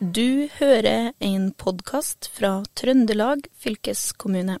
Du 0.00 0.48
hører 0.56 1.12
en 1.20 1.50
podkast 1.52 2.30
fra 2.32 2.62
Trøndelag 2.72 3.42
fylkeskommune. 3.60 4.54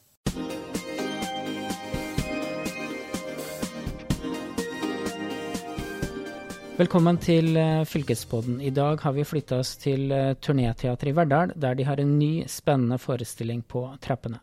Velkommen 6.76 7.16
til 7.24 7.56
eh, 7.56 7.86
Fylkespodden. 7.88 8.60
I 8.60 8.68
dag 8.68 9.00
har 9.00 9.16
vi 9.16 9.24
flytta 9.24 9.62
oss 9.64 9.78
til 9.80 10.12
eh, 10.12 10.34
Turnéteatret 10.36 11.08
i 11.08 11.16
Verdal, 11.16 11.56
der 11.56 11.80
de 11.80 11.88
har 11.88 12.04
en 12.04 12.18
ny, 12.18 12.44
spennende 12.44 13.00
forestilling 13.00 13.64
på 13.64 13.86
trappene. 14.04 14.42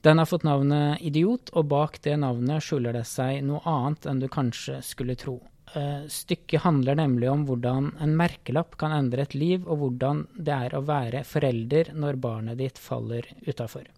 Den 0.00 0.16
har 0.16 0.32
fått 0.32 0.48
navnet 0.48 1.04
Idiot, 1.04 1.52
og 1.52 1.68
bak 1.68 2.00
det 2.08 2.16
navnet 2.24 2.64
skjuler 2.64 2.96
det 2.96 3.04
seg 3.04 3.44
noe 3.44 3.60
annet 3.68 4.08
enn 4.08 4.24
du 4.24 4.30
kanskje 4.32 4.80
skulle 4.80 5.20
tro. 5.20 5.42
Eh, 5.74 6.06
stykket 6.08 6.62
handler 6.62 6.94
nemlig 6.94 7.30
om 7.30 7.44
hvordan 7.48 7.92
en 8.00 8.16
merkelapp 8.16 8.76
kan 8.80 8.94
endre 8.94 9.26
et 9.26 9.34
liv, 9.34 9.66
og 9.68 9.82
hvordan 9.82 10.24
det 10.36 10.54
er 10.54 10.76
å 10.76 10.84
være 10.86 11.24
forelder 11.28 11.92
når 11.94 12.20
barnet 12.22 12.60
ditt 12.60 12.78
faller 12.80 13.26
utafor. 13.46 13.88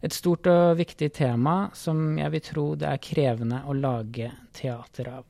Et 0.00 0.12
stort 0.12 0.46
og 0.46 0.76
viktig 0.78 1.08
tema 1.16 1.70
som 1.74 2.18
jeg 2.18 2.32
vil 2.34 2.44
tro 2.44 2.66
det 2.78 2.88
er 2.90 3.02
krevende 3.02 3.62
å 3.66 3.74
lage 3.76 4.30
teater 4.54 5.10
av. 5.10 5.24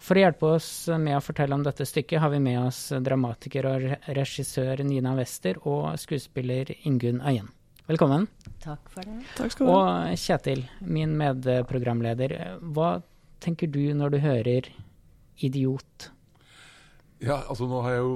For 0.00 0.16
å 0.16 0.22
hjelpe 0.22 0.52
oss 0.56 0.88
med 0.96 1.18
å 1.18 1.22
fortelle 1.22 1.54
om 1.54 1.64
dette 1.64 1.84
stykket, 1.84 2.22
har 2.22 2.30
vi 2.32 2.40
med 2.40 2.62
oss 2.62 2.86
dramatiker 3.04 3.66
og 3.68 3.88
regissør 4.16 4.80
Nina 4.86 5.12
Wester 5.18 5.60
og 5.68 5.92
skuespiller 6.00 6.72
Ingunn 6.88 7.20
Øyen. 7.20 7.50
Velkommen. 7.90 8.28
Takk 8.62 8.88
for 8.88 9.04
det. 9.04 9.18
Takk 9.36 9.52
skal 9.52 9.66
du 9.66 9.72
ha. 9.74 9.78
Og 9.82 10.18
Kjetil, 10.22 10.62
min 10.80 11.16
medprogramleder. 11.18 12.36
Hva 12.72 13.00
tenker 13.40 13.70
du 13.70 13.82
når 13.94 14.16
du 14.16 14.18
hører 14.22 14.70
'idiot'? 15.40 16.10
Ja, 17.20 17.42
altså 17.48 17.68
nå 17.68 17.82
har 17.84 17.96
jeg 17.96 18.04
jo 18.04 18.14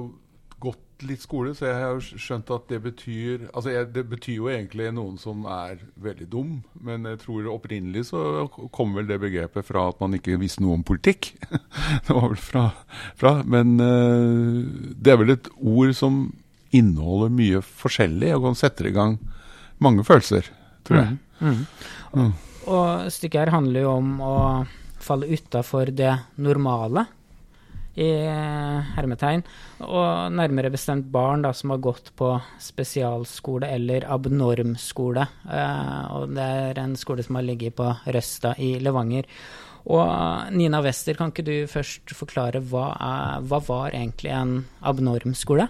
gått 0.61 1.03
litt 1.05 1.21
skole, 1.21 1.51
så 1.55 1.67
jeg 1.67 1.75
har 1.75 1.91
jo 1.93 2.19
skjønt 2.23 2.51
at 2.55 2.69
det 2.71 2.79
betyr 2.85 3.49
Altså 3.51 3.73
jeg, 3.73 3.89
det 3.93 4.05
betyr 4.09 4.37
jo 4.37 4.47
egentlig 4.49 4.87
noen 4.95 5.17
som 5.19 5.43
er 5.51 5.81
veldig 6.01 6.27
dum, 6.31 6.53
men 6.81 7.05
jeg 7.09 7.19
tror 7.25 7.49
opprinnelig 7.51 8.07
så 8.09 8.47
kom 8.73 8.95
vel 8.95 9.09
det 9.09 9.19
begrepet 9.21 9.67
fra 9.67 9.89
at 9.91 9.99
man 10.01 10.15
ikke 10.17 10.39
visste 10.41 10.63
noe 10.63 10.79
om 10.79 10.85
politikk. 10.87 11.33
det 12.07 12.15
var 12.15 12.29
vel 12.31 12.39
fra, 12.39 12.65
fra 13.19 13.35
Men 13.43 13.75
uh, 13.81 14.63
det 14.95 15.13
er 15.13 15.21
vel 15.21 15.35
et 15.35 15.51
ord 15.59 15.93
som 15.97 16.25
inneholder 16.75 17.31
mye 17.31 17.61
forskjellig, 17.63 18.33
og 18.35 18.49
kan 18.49 18.57
sette 18.59 18.87
i 18.87 18.95
gang 18.95 19.19
mange 19.83 20.03
følelser, 20.07 20.47
tror 20.87 21.01
jeg. 21.01 21.17
Mm, 21.39 21.51
mm. 21.51 21.61
Mm. 22.15 22.33
Og 22.71 23.11
stykket 23.13 23.45
her 23.45 23.53
handler 23.53 23.85
jo 23.85 23.93
om 23.99 24.11
å 24.23 24.35
falle 25.05 25.29
utafor 25.29 25.93
det 25.95 26.13
normale, 26.41 27.05
i 27.95 28.07
hermetegn. 28.95 29.43
Og 29.87 30.33
nærmere 30.35 30.71
bestemt 30.73 31.07
barn 31.11 31.45
da, 31.45 31.53
som 31.55 31.71
har 31.73 31.83
gått 31.83 32.11
på 32.19 32.33
spesialskole 32.61 33.69
eller 33.71 34.07
abnormskole. 34.11 35.27
Eh, 35.47 36.01
og 36.17 36.35
det 36.35 36.49
er 36.71 36.81
en 36.81 36.97
skole 36.99 37.23
som 37.25 37.39
har 37.39 37.47
ligget 37.47 37.77
på 37.79 37.87
Røsta 38.05 38.55
i 38.59 38.75
Levanger. 38.83 39.29
Og 39.85 40.51
Nina 40.55 40.81
Wester, 40.81 41.15
kan 41.17 41.31
ikke 41.31 41.45
du 41.45 41.55
først 41.69 42.11
forklare 42.17 42.61
hva, 42.71 42.89
er, 42.95 43.43
hva 43.45 43.61
var 43.67 43.93
egentlig 43.93 44.33
en 44.33 44.57
abnormskole? 44.81 45.69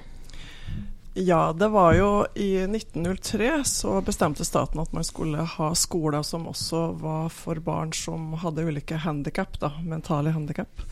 Ja, 1.17 1.53
det 1.53 1.67
var 1.71 1.94
jo 1.95 2.25
i 2.35 2.58
1903 2.66 3.63
så 3.66 4.02
bestemte 4.03 4.44
staten 4.45 4.81
at 4.83 4.91
man 4.91 5.03
skulle 5.08 5.45
ha 5.47 5.69
skoler 5.71 6.25
som 6.27 6.49
også 6.52 6.89
var 6.99 7.30
for 7.31 7.61
barn 7.63 7.94
som 7.95 8.33
hadde 8.41 8.66
ulike 8.67 8.97
handikap, 8.99 9.55
da, 9.61 9.69
mentale 9.80 10.33
handikap. 10.36 10.83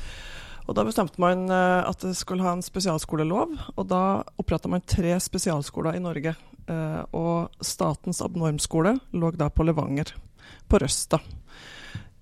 Og 0.63 0.77
Da 0.77 0.85
bestemte 0.87 1.19
man 1.19 1.49
eh, 1.51 1.81
at 1.83 2.05
det 2.07 2.13
skulle 2.15 2.45
ha 2.45 2.53
en 2.55 2.63
spesialskolelov, 2.63 3.51
og 3.75 3.89
da 3.91 4.23
oppretta 4.39 4.71
man 4.71 4.85
tre 4.87 5.17
spesialskoler 5.19 5.99
i 5.99 6.03
Norge. 6.05 6.37
Eh, 6.71 7.01
og 7.11 7.59
statens 7.59 8.23
abnormskole 8.23 8.95
lå 9.11 9.33
da 9.35 9.49
på 9.51 9.67
Levanger, 9.67 10.15
på 10.71 10.79
Røsta. 10.79 11.19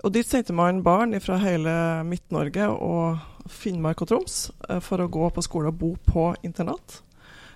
Og 0.01 0.09
Dit 0.17 0.25
sendte 0.25 0.57
man 0.57 0.81
barn 0.81 1.13
fra 1.21 1.37
hele 1.45 2.01
Midt-Norge 2.09 2.65
og 2.73 3.45
Finnmark 3.45 4.01
og 4.01 4.09
Troms 4.09 4.41
eh, 4.71 4.81
for 4.81 5.05
å 5.05 5.09
gå 5.11 5.29
på 5.29 5.45
skole 5.45 5.69
og 5.69 5.77
bo 5.85 5.93
på 6.09 6.31
internat. 6.41 7.03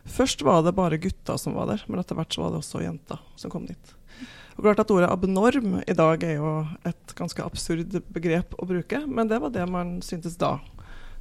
Først 0.05 0.43
var 0.45 0.61
det 0.63 0.75
bare 0.77 0.99
gutter 1.01 1.37
som 1.41 1.57
var 1.57 1.71
der, 1.71 1.83
men 1.87 1.99
etter 1.99 2.17
hvert 2.17 2.33
så 2.33 2.43
var 2.43 2.53
det 2.53 2.61
også 2.61 2.83
jenter 2.83 3.21
som 3.39 3.53
kom 3.53 3.65
dit. 3.69 3.95
Og 4.55 4.63
klart 4.63 4.79
at 4.79 4.91
Ordet 4.93 5.09
abnorm 5.11 5.79
i 5.83 5.95
dag 5.97 6.23
er 6.23 6.37
jo 6.37 6.51
et 6.87 7.15
ganske 7.17 7.43
absurd 7.43 7.97
begrep 8.15 8.55
å 8.55 8.67
bruke, 8.69 9.01
men 9.07 9.27
det 9.27 9.41
var 9.43 9.51
det 9.51 9.65
man 9.67 9.97
syntes 10.05 10.37
da. 10.39 10.59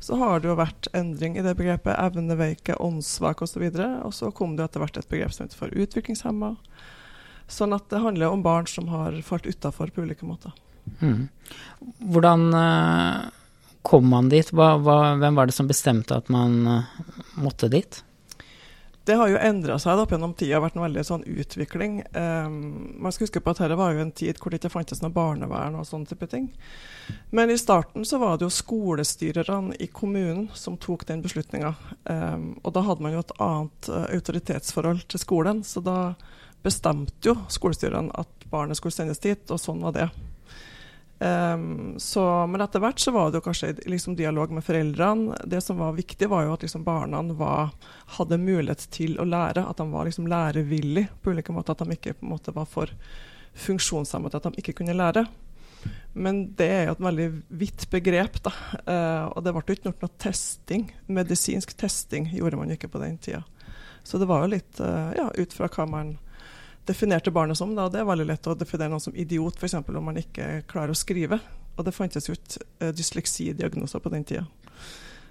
Så 0.04 0.18
har 0.20 0.42
det 0.42 0.50
jo 0.50 0.58
vært 0.58 0.86
endring 0.92 1.38
i 1.38 1.42
det 1.42 1.54
begrepet. 1.56 1.96
Evneveike, 1.96 2.76
åndssvak 2.76 3.40
osv. 3.42 3.62
Og, 3.64 3.80
og 4.04 4.12
så 4.12 4.28
kom 4.36 4.52
det 4.58 4.66
etter 4.66 4.82
hvert 4.82 4.98
et 5.00 5.08
begrep 5.08 5.32
som 5.32 5.46
heter 5.46 5.56
for 5.56 5.72
utviklingshemma. 5.72 6.50
Sånn 7.48 7.72
at 7.76 7.88
det 7.88 8.02
handler 8.04 8.34
om 8.34 8.44
barn 8.44 8.68
som 8.68 8.90
har 8.92 9.16
falt 9.24 9.48
utafor 9.48 9.88
på 9.94 10.04
ulike 10.04 10.28
måter. 10.28 10.52
Mm. 11.00 11.30
Hvordan 12.12 12.46
uh, 12.52 13.32
kom 13.82 14.10
man 14.12 14.28
dit? 14.28 14.52
Hva, 14.52 14.74
hva, 14.84 14.98
hvem 15.20 15.40
var 15.40 15.48
det 15.48 15.56
som 15.56 15.70
bestemte 15.70 16.20
at 16.20 16.28
man 16.32 16.60
uh, 16.68 16.98
måtte 17.40 17.72
dit? 17.72 18.03
Det 19.04 19.19
har 19.20 19.28
jo 19.28 19.37
endra 19.37 19.76
seg 19.81 20.00
opp 20.00 20.15
gjennom 20.15 20.32
tida, 20.32 20.62
vært 20.65 20.78
en 20.78 20.87
veldig 20.87 21.03
sånn 21.04 21.25
utvikling. 21.28 21.98
Um, 22.16 22.54
man 23.04 23.12
skal 23.12 23.26
huske 23.26 23.42
på 23.44 23.53
at 23.53 23.60
dette 23.60 23.76
var 23.76 23.92
jo 23.92 24.00
en 24.00 24.15
tid 24.16 24.41
hvor 24.41 24.53
det 24.53 24.62
ikke 24.62 24.72
fantes 24.72 25.03
noe 25.03 25.12
barnevern 25.12 25.76
og 25.76 25.84
sånne 25.88 26.09
type 26.09 26.28
ting. 26.32 26.47
Men 27.37 27.53
i 27.53 27.59
starten 27.60 28.06
så 28.09 28.16
var 28.22 28.38
det 28.38 28.48
jo 28.48 28.56
skolestyrerne 28.56 29.76
i 29.76 29.91
kommunen 29.93 30.47
som 30.56 30.81
tok 30.81 31.04
den 31.10 31.20
beslutninga. 31.25 31.75
Um, 32.09 32.54
og 32.62 32.72
da 32.78 32.87
hadde 32.88 33.04
man 33.04 33.16
jo 33.16 33.25
et 33.26 33.37
annet 33.44 33.91
uh, 33.93 34.06
autoritetsforhold 34.09 35.04
til 35.12 35.20
skolen, 35.20 35.60
så 35.69 35.84
da 35.84 35.98
bestemte 36.64 37.28
jo 37.28 37.37
skolestyrene 37.53 38.14
at 38.16 38.48
barnet 38.48 38.81
skulle 38.81 38.97
sendes 38.97 39.20
dit, 39.20 39.44
og 39.53 39.60
sånn 39.60 39.84
var 39.84 39.98
det. 39.98 40.09
Um, 41.24 41.94
så, 41.98 42.46
men 42.46 42.60
etter 42.60 42.82
hvert 42.84 43.00
så 43.00 43.12
var 43.14 43.30
det 43.30 43.38
jo 43.38 43.44
kanskje 43.46 43.70
liksom 43.88 44.16
dialog 44.18 44.50
med 44.52 44.64
foreldrene. 44.66 45.38
Det 45.48 45.60
som 45.64 45.78
var 45.80 45.96
viktig, 45.96 46.28
var 46.28 46.44
jo 46.44 46.52
at 46.52 46.66
liksom 46.66 46.84
barna 46.84 47.22
var, 47.38 47.70
hadde 48.18 48.40
mulighet 48.42 48.84
til 48.92 49.16
å 49.16 49.24
lære. 49.24 49.64
At 49.64 49.80
de 49.80 49.86
var 49.88 50.04
liksom 50.04 50.28
lærevillige 50.28 51.08
på 51.22 51.32
ulike 51.32 51.54
måter. 51.56 51.72
At 51.72 51.86
de 51.86 51.96
ikke 51.96 52.16
på 52.18 52.26
en 52.26 52.34
måte 52.34 52.52
var 52.52 52.68
for 52.68 52.92
funksjonshemmet 53.54 54.34
at 54.36 54.50
de 54.50 54.60
ikke 54.60 54.76
kunne 54.82 54.96
lære. 54.98 55.24
Men 56.12 56.44
det 56.58 56.68
er 56.70 56.84
jo 56.88 56.96
et 56.98 57.06
veldig 57.06 57.30
vidt 57.62 57.88
begrep. 57.92 58.42
da, 58.44 58.52
uh, 58.84 59.24
Og 59.32 59.44
det 59.44 59.54
ble 59.54 59.64
ikke 59.64 59.88
gjort 59.88 60.04
noe 60.04 60.18
testing. 60.20 60.90
Medisinsk 61.08 61.72
testing 61.80 62.28
gjorde 62.34 62.60
man 62.60 62.74
ikke 62.74 62.92
på 62.92 63.00
den 63.00 63.16
tida. 63.18 63.44
Så 64.04 64.20
det 64.20 64.28
var 64.28 64.44
jo 64.44 64.52
litt 64.52 64.80
uh, 64.84 65.12
ja, 65.16 65.30
ut 65.32 65.56
fra 65.56 65.72
hva 65.72 65.88
man 65.88 66.16
definerte 66.86 67.32
barnet 67.34 67.58
som. 67.58 67.74
Da. 67.76 67.88
Det 67.92 68.00
er 68.02 68.08
veldig 68.08 68.26
lett 68.28 68.48
å 68.50 68.56
definere 68.58 68.92
noen 68.92 69.02
som 69.02 69.16
idiot, 69.16 69.58
f.eks. 69.58 69.76
om 69.80 70.04
man 70.04 70.20
ikke 70.20 70.64
klarer 70.70 70.94
å 70.94 70.98
skrive. 70.98 71.40
Og 71.74 71.86
det 71.86 71.94
fantes 71.96 72.28
jo 72.28 72.36
ikke 72.36 72.66
uh, 72.82 72.90
dysleksidiagnoser 72.94 74.02
på 74.02 74.12
den 74.12 74.26
tida. 74.28 74.44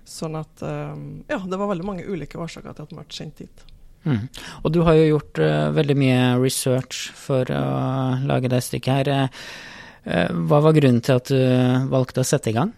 Sånn 0.04 0.36
at 0.36 0.64
um, 0.66 1.24
Ja, 1.30 1.40
det 1.40 1.60
var 1.60 1.70
veldig 1.72 1.88
mange 1.88 2.08
ulike 2.08 2.42
årsaker 2.42 2.76
til 2.76 2.88
at 2.88 2.96
man 2.96 3.08
ble 3.08 3.16
sendt 3.16 3.40
dit. 3.46 3.66
Mm. 4.04 4.26
Og 4.66 4.74
du 4.76 4.82
har 4.84 4.98
jo 5.00 5.14
gjort 5.14 5.40
uh, 5.40 5.70
veldig 5.76 5.96
mye 6.00 6.24
research 6.42 7.06
for 7.16 7.48
å 7.48 7.66
lage 8.28 8.52
det 8.52 8.64
stykket 8.66 9.00
her. 9.00 9.30
Uh, 10.04 10.32
hva 10.50 10.60
var 10.66 10.76
grunnen 10.76 11.04
til 11.04 11.22
at 11.22 11.32
du 11.32 11.92
valgte 11.94 12.26
å 12.26 12.28
sette 12.28 12.52
i 12.52 12.58
gang? 12.58 12.74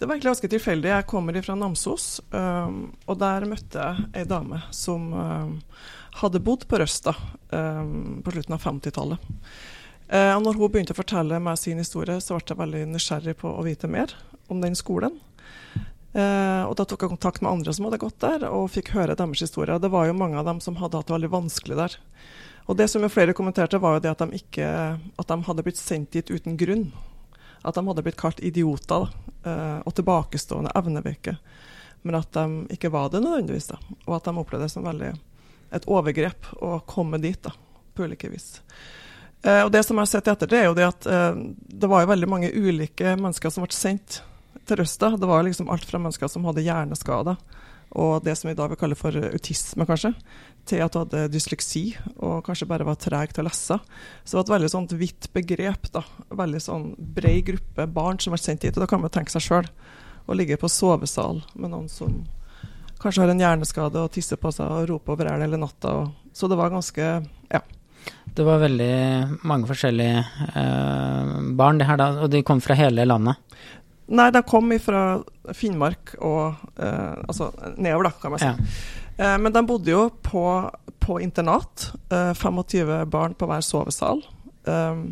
Det 0.00 0.08
var 0.08 0.16
egentlig 0.16 0.30
ganske 0.30 0.48
tilfeldig. 0.48 0.88
Jeg 0.88 1.06
kommer 1.06 1.36
fra 1.44 1.54
Namsos, 1.60 2.04
um, 2.32 2.86
og 3.04 3.18
der 3.20 3.44
møtte 3.44 3.82
jeg 3.84 4.06
ei 4.16 4.22
dame 4.24 4.62
som 4.72 5.10
um, 5.12 5.50
hadde 6.18 6.42
bodd 6.42 6.66
på 6.68 6.80
Røsta 6.80 7.14
um, 7.50 8.20
på 8.24 8.34
slutten 8.34 8.56
av 8.56 8.64
50-tallet. 8.64 9.30
Uh, 10.10 10.34
når 10.42 10.58
hun 10.58 10.72
begynte 10.72 10.94
å 10.94 10.98
fortelle 10.98 11.38
meg 11.42 11.58
sin 11.60 11.78
historie, 11.78 12.18
så 12.20 12.36
ble 12.36 12.48
jeg 12.50 12.58
veldig 12.58 12.84
nysgjerrig 12.90 13.36
på 13.38 13.52
å 13.52 13.64
vite 13.66 13.90
mer 13.90 14.14
om 14.50 14.62
den 14.62 14.76
skolen. 14.78 15.18
Uh, 16.10 16.66
og 16.66 16.74
Da 16.78 16.86
tok 16.88 17.04
jeg 17.04 17.12
kontakt 17.12 17.42
med 17.44 17.52
andre 17.52 17.74
som 17.74 17.86
hadde 17.86 18.02
gått 18.02 18.18
der, 18.22 18.48
og 18.50 18.72
fikk 18.74 18.92
høre 18.96 19.14
deres 19.18 19.44
historie. 19.46 19.78
Det 19.78 19.92
var 19.92 20.08
jo 20.08 20.18
mange 20.18 20.38
av 20.40 20.48
dem 20.48 20.58
som 20.62 20.78
hadde 20.80 20.98
hatt 20.98 21.10
det 21.10 21.14
veldig 21.14 21.34
vanskelig 21.36 21.78
der. 21.78 21.96
Og 22.66 22.76
Det 22.76 22.88
som 22.90 23.06
flere 23.10 23.34
kommenterte, 23.34 23.78
var 23.78 23.96
jo 23.96 24.02
det 24.04 24.10
at 24.10 24.22
de, 24.22 24.42
ikke, 24.42 24.66
at 25.18 25.30
de 25.30 25.38
hadde 25.46 25.62
blitt 25.66 25.78
sendt 25.78 26.12
dit 26.12 26.30
uten 26.30 26.58
grunn. 26.58 26.90
At 27.62 27.74
de 27.74 27.86
hadde 27.86 28.02
blitt 28.02 28.18
kalt 28.18 28.40
idioter 28.42 29.08
uh, 29.46 29.80
og 29.84 29.94
tilbakestående 29.94 30.74
evneveike. 30.78 31.36
Men 32.02 32.18
at 32.20 32.32
de 32.32 32.66
ikke 32.74 32.90
var 32.90 33.10
det 33.12 33.22
nødvendigvis. 33.22 33.70
Da. 33.72 33.78
Og 34.06 34.16
at 34.16 34.26
de 34.26 34.34
opplevde 34.38 34.66
det 34.66 34.72
som 34.72 34.86
veldig 34.86 35.12
et 35.70 35.86
overgrep 35.90 36.50
å 36.60 36.80
komme 36.88 37.20
dit 37.22 37.38
da, 37.42 37.52
på 37.94 38.08
ulike 38.08 38.30
vis. 38.32 38.60
Eh, 39.42 39.62
og 39.64 39.72
Det 39.72 39.84
som 39.86 39.96
jeg 39.96 40.06
har 40.06 40.12
sett 40.12 40.28
etter, 40.32 40.50
det 40.50 40.60
er 40.60 40.68
jo 40.68 40.76
det 40.78 40.88
at 40.88 41.06
eh, 41.06 41.40
det 41.82 41.90
var 41.90 42.04
jo 42.04 42.12
veldig 42.12 42.28
mange 42.30 42.52
ulike 42.52 43.16
mennesker 43.16 43.54
som 43.54 43.66
ble 43.66 43.76
sendt 43.76 44.20
til 44.66 44.80
Røsta. 44.82 45.14
Det 45.16 45.30
var 45.30 45.46
liksom 45.46 45.70
alt 45.72 45.86
fra 45.88 46.02
mennesker 46.02 46.30
som 46.30 46.46
hadde 46.48 46.66
hjerneskader 46.66 47.40
og 47.98 48.22
det 48.22 48.36
som 48.38 48.48
vi 48.48 48.54
i 48.54 48.58
dag 48.58 48.70
vil 48.70 48.78
kalle 48.78 48.98
for 48.98 49.16
autisme, 49.18 49.86
kanskje, 49.88 50.12
til 50.68 50.82
at 50.84 50.94
du 50.94 51.00
hadde 51.00 51.24
dysleksi 51.32 51.84
og 52.22 52.44
kanskje 52.46 52.68
bare 52.70 52.86
var 52.86 52.98
treg 53.02 53.32
til 53.34 53.42
å 53.42 53.48
lese. 53.48 53.80
Så 54.22 54.30
det 54.30 54.38
var 54.38 54.44
et 54.44 54.52
veldig 54.54 54.70
sånt 54.70 54.94
vidt 55.00 55.30
begrep. 55.34 55.90
da, 55.94 56.04
Veldig 56.30 56.60
sånn 56.62 56.84
brei 56.98 57.40
gruppe 57.46 57.88
barn 57.90 58.20
som 58.22 58.34
ble 58.34 58.38
sendt 58.42 58.62
dit. 58.62 58.76
og 58.76 58.84
Da 58.84 58.90
kan 58.90 59.02
man 59.02 59.10
tenke 59.10 59.34
seg 59.34 59.42
sjøl 59.42 59.70
å 60.30 60.36
ligge 60.38 60.60
på 60.60 60.70
sovesal 60.70 61.42
med 61.56 61.74
noen 61.74 61.90
som 61.90 62.22
kanskje 63.00 63.24
har 63.24 63.32
en 63.32 63.42
hjerneskade 63.42 64.00
og 64.04 64.12
tisser 64.14 64.40
på 64.40 64.52
seg 64.54 64.70
og 64.70 64.88
roper 64.90 65.16
over 65.16 65.30
elg 65.32 65.46
hele 65.46 65.60
natta. 65.60 65.96
Og, 66.02 66.32
så 66.36 66.50
det 66.50 66.58
var 66.60 66.72
ganske 66.72 67.10
Ja. 67.50 67.62
Det 68.30 68.44
var 68.46 68.62
veldig 68.62 69.42
mange 69.44 69.66
forskjellige 69.68 70.20
eh, 70.56 71.32
barn, 71.58 71.80
det 71.80 71.88
her 71.88 71.98
da, 71.98 72.12
og 72.22 72.30
de 72.30 72.44
kom 72.46 72.62
fra 72.62 72.76
hele 72.78 73.04
landet? 73.04 73.36
Nei, 74.10 74.30
de 74.34 74.42
kom 74.46 74.70
fra 74.82 75.02
Finnmark 75.54 76.14
og 76.18 76.54
eh, 76.78 77.18
Altså 77.26 77.50
nedover, 77.76 78.08
da, 78.08 78.12
kan 78.22 78.34
man 78.34 78.42
si. 78.42 78.48
Ja. 78.48 78.54
Eh, 79.20 79.36
men 79.38 79.52
de 79.52 79.64
bodde 79.66 79.92
jo 79.92 80.06
på, 80.22 80.44
på 80.98 81.20
internat. 81.20 81.90
25 82.10 82.90
eh, 82.90 83.04
barn 83.10 83.34
på 83.34 83.50
hver 83.50 83.66
sovesal. 83.66 84.22
Eh, 84.66 85.02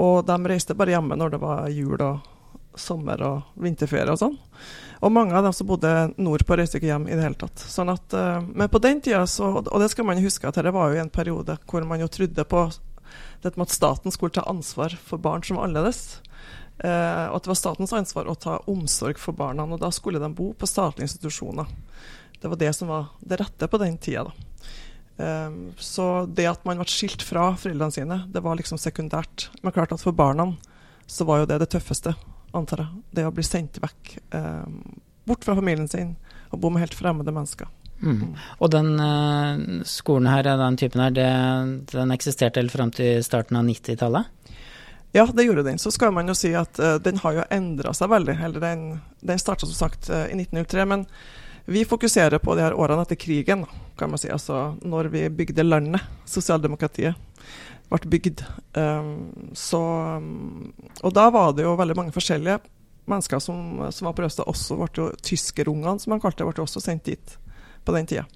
og 0.00 0.26
de 0.26 0.36
reiste 0.50 0.76
bare 0.78 0.94
hjemme 0.94 1.18
når 1.18 1.34
det 1.34 1.40
var 1.42 1.70
jul 1.72 1.96
og 1.98 2.29
sommer 2.78 3.22
og 3.24 3.60
vinterferie 3.60 4.12
og 4.12 4.20
sånn. 4.20 4.36
Og 5.00 5.12
mange 5.12 5.34
av 5.36 5.46
dem 5.46 5.54
som 5.56 5.68
bodde 5.68 5.90
nordpå, 6.20 6.58
reiste 6.58 6.78
ikke 6.78 6.90
hjem 6.90 7.08
i 7.08 7.16
det 7.16 7.24
hele 7.24 7.38
tatt. 7.40 7.62
Sånn 7.62 7.90
at, 7.92 8.12
uh, 8.12 8.42
men 8.44 8.70
på 8.72 8.82
den 8.84 9.00
tida, 9.04 9.22
så, 9.30 9.52
og 9.62 9.78
det 9.80 9.90
skal 9.92 10.06
man 10.08 10.20
huske, 10.20 10.46
at 10.48 10.58
dette 10.58 10.74
var 10.76 10.92
jo 10.92 11.00
en 11.00 11.12
periode 11.12 11.56
hvor 11.70 11.86
man 11.88 12.02
jo 12.02 12.10
trodde 12.12 12.44
på 12.44 12.66
dette 13.40 13.56
med 13.56 13.66
at 13.66 13.74
staten 13.74 14.12
skulle 14.12 14.36
ta 14.36 14.44
ansvar 14.50 14.92
for 15.00 15.22
barn 15.22 15.44
som 15.46 15.56
var 15.56 15.70
annerledes. 15.70 16.20
Uh, 16.80 17.28
og 17.30 17.40
at 17.40 17.46
det 17.46 17.52
var 17.52 17.60
statens 17.60 17.96
ansvar 17.96 18.28
å 18.28 18.36
ta 18.36 18.60
omsorg 18.70 19.20
for 19.20 19.36
barna. 19.36 19.64
Og 19.64 19.80
da 19.80 19.92
skulle 19.94 20.20
de 20.20 20.30
bo 20.36 20.52
på 20.52 20.68
statlige 20.68 21.08
institusjoner. 21.08 21.68
Det 22.40 22.48
var 22.48 22.60
det 22.60 22.72
som 22.76 22.92
var 22.92 23.10
det 23.20 23.40
rette 23.40 23.68
på 23.68 23.80
den 23.80 23.98
tida. 24.00 24.28
da. 24.28 24.48
Um, 25.20 25.72
så 25.76 26.24
det 26.24 26.46
at 26.48 26.64
man 26.64 26.80
ble 26.80 26.88
skilt 26.88 27.24
fra 27.24 27.50
foreldrene 27.60 27.92
sine, 27.92 28.22
det 28.32 28.40
var 28.44 28.56
liksom 28.56 28.80
sekundært. 28.80 29.50
Men 29.60 29.74
klart 29.76 29.92
at 29.92 30.00
for 30.00 30.16
barna 30.16 30.54
så 31.10 31.26
var 31.28 31.42
jo 31.42 31.48
det 31.50 31.58
det 31.60 31.72
tøffeste 31.74 32.14
antar 32.56 32.84
jeg. 32.84 33.02
Det 33.16 33.26
å 33.26 33.34
bli 33.34 33.44
sendt 33.46 33.80
vekk 33.82 34.16
eh, 34.36 34.66
bort 35.28 35.44
fra 35.46 35.56
familien 35.58 35.88
sin 35.90 36.16
og 36.50 36.58
bo 36.62 36.70
med 36.72 36.82
helt 36.82 36.96
fremmede 36.98 37.32
mennesker. 37.34 37.68
Mm. 38.00 38.16
Mm. 38.16 38.36
Og 38.58 38.70
den 38.72 38.88
uh, 38.96 39.82
skolen 39.86 40.30
her, 40.30 40.48
den 40.58 40.78
typen 40.80 41.02
her, 41.04 41.12
det, 41.14 41.28
den 41.92 42.14
eksisterte 42.14 42.62
helt 42.62 42.72
fram 42.72 42.92
til 42.96 43.20
starten 43.24 43.58
av 43.60 43.66
90-tallet? 43.68 44.56
Ja, 45.12 45.26
det 45.26 45.44
gjorde 45.44 45.66
den. 45.66 45.78
Så 45.78 45.92
skal 45.94 46.14
man 46.14 46.30
jo 46.30 46.34
si 46.38 46.52
at 46.56 46.80
uh, 46.80 46.96
den 47.02 47.20
har 47.22 47.36
jo 47.36 47.46
endra 47.52 47.92
seg 47.94 48.10
veldig. 48.10 48.38
Eller 48.46 48.64
den, 48.64 48.84
den 49.20 49.42
starta 49.42 49.68
som 49.68 49.76
sagt 49.76 50.10
uh, 50.10 50.24
i 50.30 50.38
1903. 50.38 50.88
Men 50.90 51.04
vi 51.70 51.84
fokuserer 51.84 52.42
på 52.42 52.54
de 52.58 52.64
her 52.64 52.74
årene 52.74 53.04
etter 53.06 53.18
krigen, 53.20 53.62
kan 53.98 54.10
man 54.10 54.18
si. 54.18 54.26
Altså 54.32 54.72
når 54.82 55.10
vi 55.12 55.28
bygde 55.30 55.62
landet, 55.62 56.02
sosialdemokratiet 56.26 57.14
ble 57.90 58.10
bygd. 58.10 58.42
Um, 58.74 59.30
så, 59.54 59.78
og 61.02 61.14
da 61.14 61.28
var 61.30 61.54
det 61.54 61.66
jo 61.66 61.76
veldig 61.78 61.96
mange 61.98 62.14
forskjellige 62.14 62.58
mennesker 63.10 63.42
som, 63.42 63.86
som 63.94 64.10
var 64.10 64.18
på 64.18 64.26
Røsta. 64.26 64.46
Også 64.50 64.80
ble 64.80 64.90
jo 64.98 65.08
tyskerungene, 65.22 65.98
som 66.02 66.14
man 66.14 66.22
kalte 66.22 66.42
det, 66.42 66.50
ble 66.50 66.66
også 66.66 66.82
sendt 66.82 67.06
dit 67.06 67.38
på 67.86 67.94
den 67.94 68.10
tida. 68.10 68.26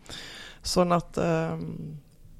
Sånn 0.64 0.94
at 0.94 1.18
um, 1.18 1.68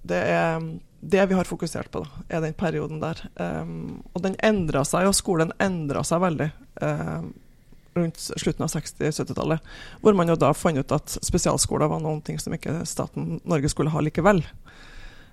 det 0.06 0.20
er 0.30 0.62
det 1.04 1.26
vi 1.28 1.36
har 1.36 1.48
fokusert 1.48 1.90
på, 1.92 2.04
da, 2.06 2.24
er 2.38 2.46
den 2.46 2.54
perioden 2.54 3.02
der. 3.02 3.18
Um, 3.34 4.04
og 4.14 4.22
den 4.28 4.38
endra 4.46 4.86
seg, 4.88 5.10
og 5.10 5.18
skolen 5.18 5.50
endra 5.58 6.06
seg 6.06 6.22
veldig 6.22 6.52
rundt 7.94 8.20
slutten 8.20 8.66
av 8.66 8.72
60-70-tallet. 8.72 9.74
Hvor 10.02 10.16
man 10.18 10.30
jo 10.30 10.38
da 10.38 10.52
fant 10.56 10.78
ut 10.78 10.94
at 10.94 11.16
spesialskoler 11.24 11.90
var 11.90 12.02
noen 12.02 12.22
ting 12.24 12.40
som 12.42 12.54
ikke 12.54 12.82
staten 12.88 13.38
Norge 13.44 13.70
skulle 13.72 13.92
ha 13.94 14.02
likevel. 14.04 14.42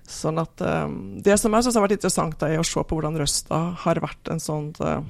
Sånn 0.08 0.40
at 0.42 0.62
um, 0.66 1.20
Det 1.22 1.36
som 1.38 1.54
jeg 1.54 1.66
syns 1.66 1.78
har 1.78 1.84
vært 1.86 1.98
interessant, 1.98 2.42
er 2.42 2.60
å 2.60 2.66
se 2.66 2.82
på 2.82 2.98
hvordan 2.98 3.18
Røsta 3.20 3.60
har 3.84 4.02
vært 4.02 4.32
en 4.32 4.42
sånn 4.42 4.72
uh, 4.82 5.00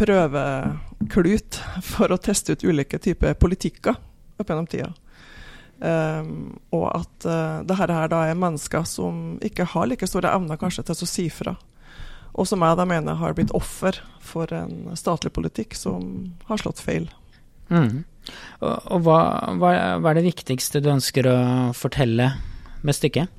prøveklut 0.00 1.60
for 1.84 2.12
å 2.12 2.20
teste 2.20 2.56
ut 2.56 2.64
ulike 2.64 3.00
typer 3.02 3.36
politikker 3.36 3.98
opp 4.40 4.48
gjennom 4.48 4.68
tida. 4.70 4.92
Um, 5.80 6.58
og 6.76 6.86
at 6.92 7.26
uh, 7.28 7.60
det 7.64 7.76
her 7.78 7.92
da 8.12 8.24
er 8.28 8.40
mennesker 8.40 8.84
som 8.88 9.38
ikke 9.44 9.68
har 9.72 9.88
like 9.88 10.08
store 10.08 10.32
evner 10.32 10.60
kanskje 10.60 10.84
til 10.88 10.96
å 10.96 11.08
si 11.08 11.28
fra. 11.32 11.56
Og 12.32 12.46
som 12.48 12.62
jeg 12.62 12.78
da 12.78 12.86
mener 12.88 13.18
har 13.18 13.34
blitt 13.36 13.54
offer 13.56 13.98
for 14.22 14.52
en 14.54 14.92
statlig 14.98 15.32
politikk 15.34 15.74
som 15.78 16.30
har 16.48 16.62
slått 16.62 16.82
feil. 16.82 17.08
Mm. 17.70 18.04
Og, 18.60 18.74
og 18.94 19.04
hva, 19.06 19.20
hva, 19.58 19.74
hva, 19.98 20.10
er 20.12 20.20
det 20.20 20.28
viktigste 20.28 20.82
du 20.82 20.90
ønsker 20.92 21.28
å 21.30 21.38
fortelle 21.76 22.32
med 22.86 22.96
stykket? 22.96 23.38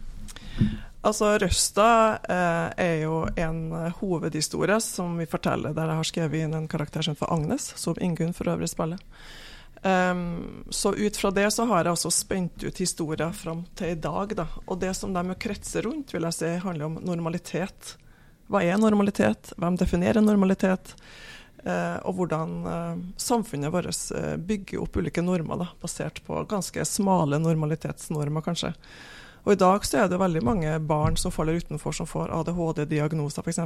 Altså, 1.02 1.32
Røsta 1.42 1.92
eh, 2.30 2.68
er 2.84 2.98
jo 3.08 3.24
en 3.40 3.62
hovedhistorie 3.98 4.78
som 4.86 5.16
vi 5.18 5.26
forteller, 5.30 5.74
der 5.74 5.90
jeg 5.90 6.02
har 6.02 6.10
skrevet 6.10 6.44
inn 6.46 6.58
en 6.58 6.68
karakter 6.70 7.06
som 7.06 7.16
heter 7.16 7.32
Agnes, 7.34 7.72
som 7.80 7.98
Ingunn 7.98 8.36
for 8.38 8.52
øvrig 8.52 8.70
spiller. 8.70 9.02
Um, 9.82 10.64
så 10.70 10.94
ut 10.94 11.18
fra 11.18 11.32
det 11.34 11.48
så 11.52 11.66
har 11.66 11.88
jeg 11.88 11.96
også 11.96 12.12
spent 12.14 12.64
ut 12.64 12.78
historier 12.78 13.32
fram 13.34 13.64
til 13.76 13.96
i 13.96 13.98
dag. 13.98 14.36
Da. 14.38 14.46
Og 14.68 14.78
det 14.84 14.94
som 14.98 15.14
de 15.16 15.38
kretser 15.42 15.88
rundt, 15.88 16.14
vil 16.14 16.28
jeg 16.30 16.38
si, 16.38 16.52
handler 16.62 16.92
om 16.92 17.00
normalitet. 17.02 17.96
Hva 18.52 18.64
er 18.68 18.80
normalitet? 18.82 19.54
Hvem 19.56 19.78
definerer 19.80 20.24
normalitet? 20.24 20.96
Uh, 21.62 22.02
og 22.10 22.18
hvordan 22.18 22.54
uh, 22.66 23.02
samfunnet 23.22 23.70
vårt 23.70 23.94
uh, 24.18 24.34
bygger 24.42 24.82
opp 24.82 24.98
ulike 24.98 25.22
normer, 25.22 25.60
da, 25.62 25.68
basert 25.82 26.18
på 26.26 26.40
ganske 26.50 26.84
smale 26.90 27.38
normalitetsnormer, 27.38 28.42
kanskje. 28.42 28.74
Og 29.46 29.54
I 29.54 29.60
dag 29.62 29.86
så 29.86 30.02
er 30.02 30.10
det 30.10 30.20
veldig 30.22 30.42
mange 30.46 30.74
barn 30.90 31.16
som 31.22 31.34
faller 31.34 31.62
utenfor, 31.62 31.94
som 31.96 32.10
får 32.10 32.34
ADHD-diagnoser 32.34 33.46
f.eks. 33.46 33.62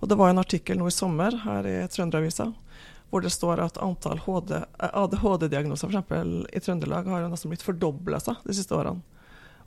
Og 0.00 0.10
Det 0.10 0.18
var 0.18 0.30
en 0.30 0.42
artikkel 0.42 0.78
nå 0.78 0.90
i 0.90 0.94
sommer 0.94 1.38
her 1.46 1.66
i 1.66 1.78
Trønderavisa 1.90 2.52
hvor 3.12 3.20
det 3.20 3.28
står 3.28 3.60
at 3.60 3.76
antall 3.84 4.22
ADHD-diagnoser 4.24 5.90
f.eks. 5.92 6.46
i 6.48 6.62
Trøndelag 6.64 7.10
har 7.12 7.26
nesten 7.28 7.52
blitt 7.52 7.64
fordobla 7.64 8.22
seg 8.24 8.40
de 8.46 8.56
siste 8.56 8.72
årene. 8.72 9.04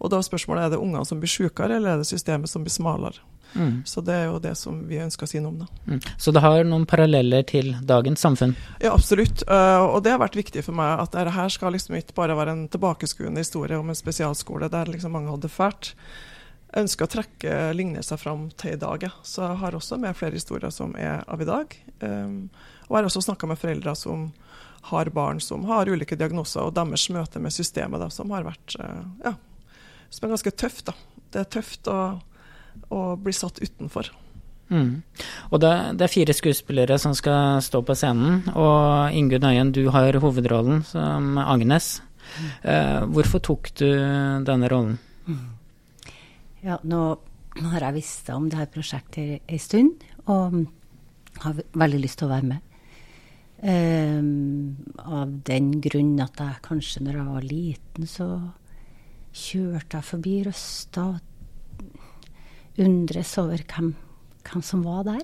Og 0.02 0.10
da 0.12 0.18
er 0.18 0.26
spørsmålet 0.26 0.66
er 0.66 0.74
det 0.74 0.80
ungene 0.82 1.06
som 1.06 1.22
blir 1.22 1.30
sykere, 1.30 1.78
eller 1.78 1.94
er 1.94 2.02
det 2.02 2.10
systemet 2.10 2.50
som 2.52 2.66
blir 2.66 2.74
smalere. 2.74 3.22
Mm. 3.56 3.82
Så 3.88 4.04
det 4.06 4.14
er 4.14 4.26
jo 4.28 4.40
det 4.44 4.54
som 4.60 4.78
vi 4.90 5.00
ønsker 5.02 5.28
å 5.28 5.30
si 5.30 5.42
noe 5.42 5.54
om. 5.54 5.64
da. 5.64 5.96
Mm. 5.96 6.00
Så 6.22 6.34
det 6.36 6.44
har 6.44 6.64
noen 6.68 6.86
paralleller 6.90 7.46
til 7.48 7.74
dagens 7.88 8.24
samfunn? 8.26 8.56
Ja, 8.84 8.94
absolutt. 8.94 9.46
Uh, 9.50 9.88
og 9.88 10.04
det 10.06 10.14
har 10.16 10.22
vært 10.22 10.38
viktig 10.40 10.66
for 10.66 10.78
meg 10.78 11.04
at 11.06 11.16
dette 11.16 11.50
skal 11.56 11.76
liksom 11.76 11.98
ikke 12.00 12.18
bare 12.18 12.38
være 12.38 12.56
en 12.56 12.68
tilbakeskuende 12.72 13.44
historie 13.44 13.80
om 13.80 13.92
en 13.92 13.98
spesialskole 13.98 14.70
der 14.72 14.92
liksom 14.92 15.16
mange 15.16 15.34
hadde 15.34 15.52
fælt. 15.52 15.94
Ønsker 16.76 17.08
å 17.08 17.14
trekke 17.16 17.60
lignelser 17.78 18.20
fram 18.20 18.50
til 18.60 18.76
i 18.76 18.82
dag. 18.82 19.08
Så 19.24 19.46
jeg 19.46 19.62
har 19.64 19.78
også 19.78 20.00
med 20.02 20.18
flere 20.20 20.36
historier 20.36 20.74
som 20.76 20.96
er 21.00 21.24
av 21.32 21.42
i 21.42 21.50
dag. 21.50 21.78
Um, 22.02 22.50
og 22.86 22.98
jeg 22.98 23.02
har 23.02 23.12
også 23.12 23.26
snakka 23.30 23.50
med 23.50 23.62
foreldre 23.62 23.96
som 23.98 24.30
har 24.86 25.10
barn 25.10 25.40
som 25.42 25.64
har 25.66 25.90
ulike 25.90 26.18
diagnoser, 26.20 26.62
og 26.62 26.76
deres 26.78 27.08
møte 27.10 27.40
med 27.42 27.54
systemet 27.54 28.04
da, 28.04 28.12
som 28.14 28.30
har 28.36 28.46
vært 28.46 28.76
uh, 28.78 29.02
ja, 29.24 29.32
som 30.14 30.28
er 30.28 30.36
ganske 30.36 30.54
tøft. 30.54 30.92
da. 30.92 30.94
Det 31.34 31.42
er 31.42 31.52
tøft 31.58 31.90
å, 31.92 31.98
å 32.94 33.16
bli 33.20 33.34
satt 33.36 33.62
utenfor. 33.64 34.12
Mm. 34.70 35.04
Og 35.54 35.62
det, 35.62 35.72
det, 36.00 36.08
er 36.08 36.14
fire 36.14 36.34
skuespillere 36.34 36.98
som 37.02 37.14
skal 37.18 37.62
stå 37.62 37.84
på 37.86 37.96
scenen, 37.98 38.42
og 38.58 39.14
Ingunn 39.14 39.46
Øyen, 39.46 39.74
du 39.76 39.86
har 39.94 40.18
hovedrollen 40.24 40.82
som 40.88 41.38
Agnes. 41.38 42.00
Eh, 42.66 43.06
hvorfor 43.14 43.44
tok 43.46 43.70
du 43.78 43.88
denne 44.48 44.70
rollen? 44.72 44.98
Ja, 46.66 46.80
nå, 46.82 47.02
nå 47.62 47.74
har 47.76 47.90
jeg 47.90 48.00
visst 48.00 48.30
om 48.34 48.50
det 48.50 48.58
her 48.58 48.72
prosjektet 48.74 49.46
en 49.46 49.62
stund, 49.62 50.08
og 50.26 50.64
har 51.44 51.62
veldig 51.76 52.02
lyst 52.02 52.20
til 52.22 52.30
å 52.30 52.34
være 52.34 52.50
med. 52.56 52.72
Um, 53.66 54.76
av 55.00 55.32
den 55.48 55.72
grunn 55.82 56.20
at 56.22 56.38
jeg 56.42 56.62
kanskje 56.66 57.06
når 57.06 57.18
jeg 57.18 57.28
var 57.30 57.46
liten, 57.48 58.10
så 58.10 58.28
kjørte 59.36 60.00
jeg 60.00 60.08
forbi 60.10 60.36
Røsta 60.46 61.06
og 61.14 61.35
undres 62.82 63.38
over 63.42 63.62
hvem, 63.64 63.94
hvem, 64.46 64.64
som 64.64 64.84
var 64.86 65.06
der. 65.08 65.24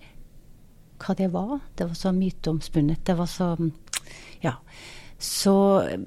Hva 1.02 1.16
det 1.18 1.32
var. 1.34 1.60
Det 1.76 1.88
var 1.90 1.98
så 1.98 2.14
myteomspunnet. 2.16 3.04
Det 3.06 3.18
var 3.18 3.30
så 3.30 3.56
Ja. 4.44 4.56
Så 5.18 6.00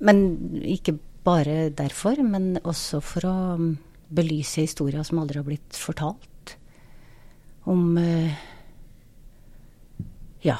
Men 0.00 0.62
ikke 0.64 0.98
bare 1.24 1.68
derfor, 1.68 2.22
men 2.22 2.56
også 2.64 3.02
for 3.02 3.20
å 3.28 3.76
belyse 4.08 4.62
historier 4.62 5.02
som 5.02 5.18
aldri 5.18 5.36
har 5.36 5.44
blitt 5.44 5.76
fortalt. 5.76 6.56
Om 7.64 7.98
uh, 7.98 8.32
ja, 10.40 10.56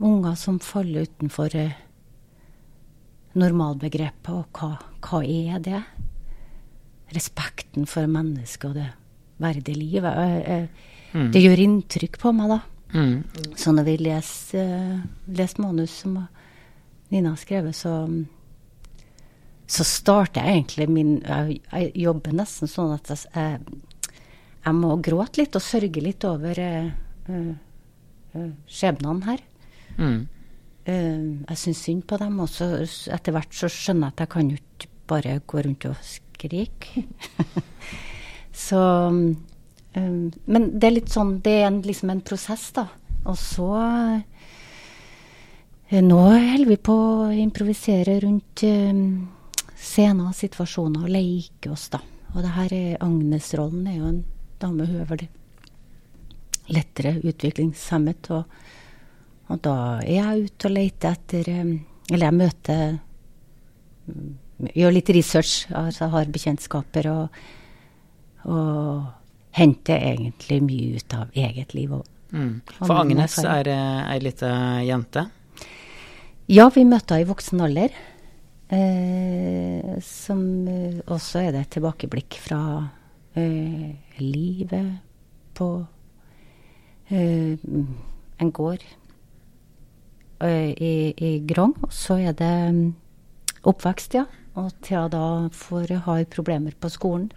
unger 0.00 0.34
som 0.34 0.58
faller 0.58 1.06
utenfor 1.06 1.54
uh, 1.54 1.78
normalbegrepet, 3.34 4.34
og 4.34 4.50
hva, 4.58 4.80
hva 5.06 5.22
er 5.22 5.62
det? 5.62 5.84
respekten 7.14 7.86
for 7.90 8.06
mennesket 8.10 8.70
og 8.70 8.78
det 8.78 8.88
verdige 9.40 9.78
livet. 9.78 10.68
Mm. 11.12 11.30
Det 11.34 11.42
gjør 11.42 11.64
inntrykk 11.64 12.18
på 12.22 12.32
meg, 12.36 12.52
da. 12.52 12.60
Mm. 12.94 13.54
Så 13.58 13.72
når 13.74 13.86
vi 13.86 13.96
leser, 14.02 14.66
uh, 14.66 15.34
leser 15.36 15.62
manus 15.62 15.94
som 16.02 16.16
Nina 17.10 17.32
har 17.32 17.40
skrevet, 17.40 17.74
så, 17.76 17.92
så 19.66 19.86
starter 19.86 20.46
jeg 20.46 20.60
egentlig 20.60 20.86
min 20.90 21.16
Jeg, 21.22 21.60
jeg 21.72 21.92
jobber 22.04 22.34
nesten 22.38 22.70
sånn 22.70 22.94
at 22.94 23.10
jeg, 23.10 23.58
jeg, 24.62 24.74
må 24.78 24.94
gråte 25.02 25.42
litt 25.42 25.58
og 25.58 25.64
sørge 25.64 26.02
litt 26.04 26.26
over 26.26 26.62
uh, 26.62 26.90
uh, 27.30 28.52
skjebnene 28.70 29.26
her. 29.26 29.42
Mm. 29.98 30.20
Uh, 30.86 31.26
jeg 31.50 31.62
syns 31.64 31.82
synd 31.86 32.06
på 32.10 32.18
dem. 32.22 32.38
Og 32.42 32.50
så 32.50 32.72
etter 32.82 33.34
hvert 33.34 33.54
så 33.54 33.70
skjønner 33.70 34.10
jeg 34.10 34.16
at 34.16 34.24
jeg 34.26 34.34
kan 34.36 34.54
jo 34.54 34.62
ikke 34.62 34.94
bare 35.10 35.38
gå 35.50 35.66
rundt 35.66 35.90
og 35.90 35.98
skrike. 36.06 37.06
så 38.52 38.80
um, 39.10 39.36
Men 40.44 40.70
det 40.78 40.86
er 40.86 40.94
litt 40.94 41.12
sånn 41.12 41.36
Det 41.44 41.52
er 41.60 41.68
en, 41.68 41.80
liksom 41.86 42.10
en 42.12 42.22
prosess, 42.26 42.70
da. 42.76 42.86
Og 43.28 43.36
så 43.38 43.68
eh, 45.90 46.00
Nå 46.02 46.20
holder 46.22 46.68
vi 46.68 46.78
på 46.78 46.94
å 46.94 47.28
improvisere 47.34 48.20
rundt 48.24 48.64
eh, 48.66 48.94
scener 49.80 50.30
og 50.30 50.36
situasjoner 50.38 51.04
og 51.04 51.12
leke 51.12 51.72
oss, 51.72 51.88
da. 51.92 52.00
Og 52.34 52.42
det 52.44 52.54
her 52.54 52.74
er 52.76 53.02
Agnes-rollen 53.02 53.88
er 53.90 53.98
jo 53.98 54.10
en 54.12 54.24
dame, 54.62 54.86
hun 54.86 55.02
er 55.02 55.08
vel 55.08 55.24
lettere 56.70 57.16
utviklingshemmet. 57.26 58.30
Og, 58.36 58.44
og 59.50 59.62
da 59.64 59.76
er 60.04 60.12
jeg 60.14 60.50
ute 60.50 60.68
og 60.70 60.76
leter 60.76 61.16
etter 61.16 61.50
eh, 61.54 61.72
Eller 62.10 62.26
jeg 62.28 62.38
møter 62.38 62.86
mm, 64.06 64.30
Gjør 64.76 64.92
litt 64.92 65.08
research, 65.16 65.70
altså 65.72 66.10
har 66.12 66.28
bekjentskaper, 66.28 67.06
og, 67.08 67.38
og 68.44 69.10
henter 69.56 69.98
egentlig 69.98 70.60
mye 70.62 71.00
ut 71.00 71.16
av 71.18 71.34
eget 71.34 71.74
liv. 71.74 71.92
Og, 71.98 72.06
mm. 72.32 72.54
For 72.78 73.02
Agnes 73.02 73.38
er 73.42 73.72
ei 73.74 74.18
lita 74.22 74.52
jente? 74.86 75.26
Ja, 76.50 76.68
vi 76.74 76.82
møtte 76.86 77.14
henne 77.14 77.26
i 77.26 77.30
voksen 77.30 77.62
alder. 77.62 77.92
Eh, 78.70 79.98
som 80.02 80.42
eh, 80.70 81.00
også 81.10 81.40
er 81.42 81.54
det 81.54 81.64
et 81.64 81.72
tilbakeblikk 81.74 82.36
fra 82.38 82.60
eh, 83.34 83.96
livet 84.22 85.00
på 85.58 85.68
eh, 87.10 87.58
en 88.40 88.52
gård 88.54 88.84
eh, 90.40 90.70
i, 90.70 90.92
i 91.18 91.32
Grong. 91.50 91.74
Og 91.82 91.94
så 91.94 92.20
er 92.22 92.36
det 92.38 92.52
um, 92.70 92.84
oppvekst, 93.70 94.14
ja. 94.20 94.26
Og 94.58 94.70
til 94.86 95.10
da 95.10 95.24
får 95.54 95.94
ha 96.06 96.20
problemer 96.30 96.74
på 96.78 96.90
skolen. 96.90 97.30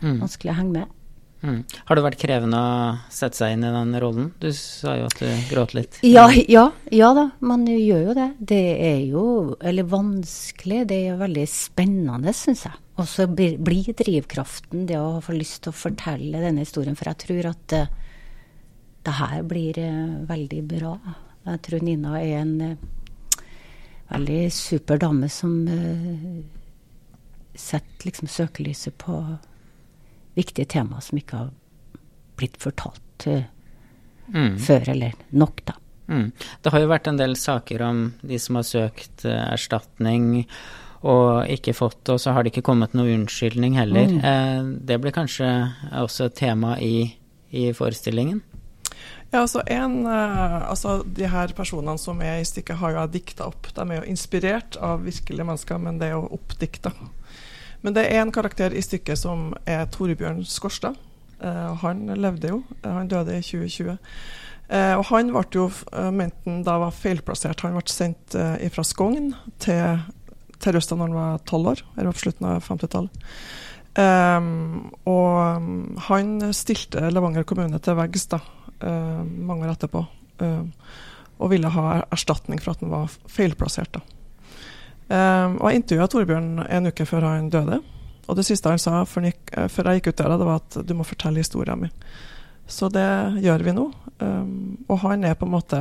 Mm. 0.00 0.18
Vanskelig 0.22 0.52
å 0.52 0.58
henge 0.60 0.78
med. 0.78 0.96
Mm. 1.40 1.62
Har 1.88 1.96
det 1.96 2.02
vært 2.04 2.20
krevende 2.20 2.58
å 2.60 2.72
sette 3.12 3.38
seg 3.38 3.54
inn 3.54 3.64
i 3.64 3.72
den 3.72 3.94
rollen? 4.02 4.26
Du 4.42 4.50
sa 4.52 4.92
jo 4.98 5.06
at 5.08 5.22
du 5.22 5.28
gråt 5.48 5.72
litt. 5.76 5.96
Ja, 6.04 6.26
ja, 6.28 6.66
ja 6.92 7.10
da, 7.16 7.30
man 7.40 7.64
gjør 7.64 8.10
jo 8.10 8.16
det. 8.18 8.28
Det 8.52 8.64
er 8.76 9.00
jo 9.08 9.24
Eller 9.56 9.88
vanskelig. 9.88 10.84
Det 10.90 11.00
er 11.08 11.20
veldig 11.20 11.46
spennende, 11.48 12.34
syns 12.36 12.66
jeg. 12.68 12.76
Og 13.00 13.08
så 13.08 13.24
blir, 13.30 13.56
blir 13.56 13.88
drivkraften 13.96 14.84
det 14.90 15.00
å 15.00 15.22
få 15.24 15.32
lyst 15.38 15.62
til 15.64 15.72
å 15.72 15.80
fortelle 15.80 16.44
denne 16.44 16.66
historien. 16.66 16.98
For 16.98 17.08
jeg 17.08 17.22
tror 17.24 17.50
at 17.54 17.76
uh, 17.78 17.98
det 19.08 19.18
her 19.22 19.42
blir 19.48 19.80
uh, 19.80 20.20
veldig 20.28 20.62
bra. 20.76 20.94
Jeg 21.48 21.64
tror 21.64 21.86
Nina 21.86 22.18
er 22.20 22.42
en 22.42 22.56
uh, 22.60 23.44
veldig 24.10 24.42
super 24.52 25.00
dame 25.00 25.30
som 25.32 25.54
setter 27.56 28.08
liksom 28.08 28.28
søkelyset 28.28 28.96
på 29.00 29.22
viktige 30.38 30.68
temaer 30.76 31.04
som 31.04 31.20
ikke 31.20 31.44
har 31.44 31.54
blitt 32.40 32.58
fortalt 32.60 33.26
mm. 33.26 34.58
før, 34.58 34.88
eller 34.94 35.16
nok, 35.30 35.64
da. 35.68 35.76
Mm. 36.10 36.30
Det 36.62 36.72
har 36.74 36.82
jo 36.82 36.90
vært 36.90 37.08
en 37.10 37.18
del 37.20 37.36
saker 37.38 37.82
om 37.86 38.04
de 38.26 38.38
som 38.42 38.58
har 38.58 38.66
søkt 38.66 39.24
erstatning 39.28 40.46
og 41.00 41.48
ikke 41.48 41.72
fått 41.76 42.02
det, 42.04 42.16
og 42.16 42.20
så 42.20 42.34
har 42.34 42.44
det 42.44 42.52
ikke 42.52 42.66
kommet 42.66 42.94
noe 42.96 43.12
unnskyldning 43.14 43.78
heller. 43.78 44.10
Mm. 44.10 44.20
Eh, 44.20 44.70
det 44.90 44.98
blir 45.00 45.14
kanskje 45.16 45.48
også 45.96 46.28
et 46.28 46.36
tema 46.40 46.74
i, 46.82 47.06
i 47.56 47.70
forestillingen? 47.76 48.42
Ja, 49.30 49.44
altså, 49.44 49.62
en, 49.70 50.06
altså 50.10 51.04
De 51.06 51.28
her 51.30 51.52
personene 51.54 51.94
som 52.02 52.20
er 52.26 52.40
i 52.40 52.46
stykket, 52.48 52.80
har 52.80 52.92
jo 52.92 52.98
jeg 52.98 53.14
dikta 53.14 53.46
opp. 53.46 53.70
De 53.76 53.86
er 53.86 54.00
jo 54.00 54.10
inspirert 54.10 54.76
av 54.82 55.06
virkelige 55.06 55.46
mennesker, 55.46 55.78
men 55.78 56.00
det 56.00 56.10
er 56.10 56.18
jo 56.18 56.26
oppdikta. 56.36 56.92
Men 57.80 57.96
det 57.96 58.06
er 58.08 58.20
en 58.20 58.32
karakter 58.34 58.74
i 58.76 58.82
stykket 58.84 59.18
som 59.18 59.50
er 59.68 59.86
Torebjørn 59.92 60.44
Skorstad. 60.44 60.98
Uh, 61.40 61.72
han 61.80 62.04
levde 62.20 62.52
jo. 62.52 62.62
han 62.84 63.08
døde 63.08 63.38
i 63.38 63.42
2020. 63.42 63.96
Uh, 64.70 64.94
og 65.00 65.04
han 65.10 65.32
ble 65.32 65.44
jo, 65.54 65.66
mente 66.12 66.44
han 66.46 66.64
da 66.66 66.76
var 66.84 66.94
feilplassert. 66.94 67.64
Han 67.64 67.78
ble 67.78 67.86
sendt 67.90 68.36
fra 68.74 68.84
Skogn 68.86 69.32
til 69.58 70.00
til 70.60 70.76
Røstad 70.76 71.00
når 71.00 71.08
han 71.08 71.16
var 71.18 71.42
tolv 71.48 71.72
år, 71.72 71.82
eller 71.96 72.14
på 72.14 72.24
slutten 72.24 72.48
av 72.48 72.64
50-tallet. 72.66 73.26
Um, 73.98 74.92
og 75.10 75.56
um, 75.58 75.96
han 76.06 76.52
stilte 76.54 77.08
Levanger 77.10 77.46
kommune 77.48 77.80
til 77.82 77.98
veggs 77.98 78.28
da, 78.30 78.38
uh, 78.84 79.22
mange 79.24 79.66
år 79.66 79.74
etterpå, 79.74 80.04
uh, 80.44 80.62
og 81.40 81.52
ville 81.52 81.72
ha 81.74 82.00
erstatning 82.12 82.62
for 82.62 82.74
at 82.74 82.84
han 82.84 82.92
var 82.92 83.10
feilplassert. 83.32 83.98
da. 83.98 84.19
Um, 85.10 85.56
og 85.58 85.70
Jeg 85.70 85.80
intervjua 85.80 86.06
Torbjørn 86.06 86.50
en 86.68 86.86
uke 86.86 87.06
før 87.08 87.26
han 87.26 87.50
døde. 87.50 87.80
Og 88.30 88.36
det 88.38 88.44
siste 88.46 88.70
han 88.70 88.78
sa 88.78 89.02
uh, 89.02 89.06
før 89.10 89.26
jeg 89.90 90.00
gikk 90.00 90.12
ut 90.12 90.20
der, 90.22 90.36
det 90.38 90.46
var 90.46 90.60
at 90.62 90.78
du 90.86 90.94
må 90.94 91.06
fortelle 91.06 91.42
historien 91.42 91.80
min. 91.82 91.94
Så 92.70 92.86
det 92.94 93.08
gjør 93.42 93.64
vi 93.66 93.72
nå. 93.74 93.90
og 94.86 94.98
han 95.02 95.24
er 95.24 95.34
på 95.34 95.46
en 95.48 95.50
måte 95.56 95.80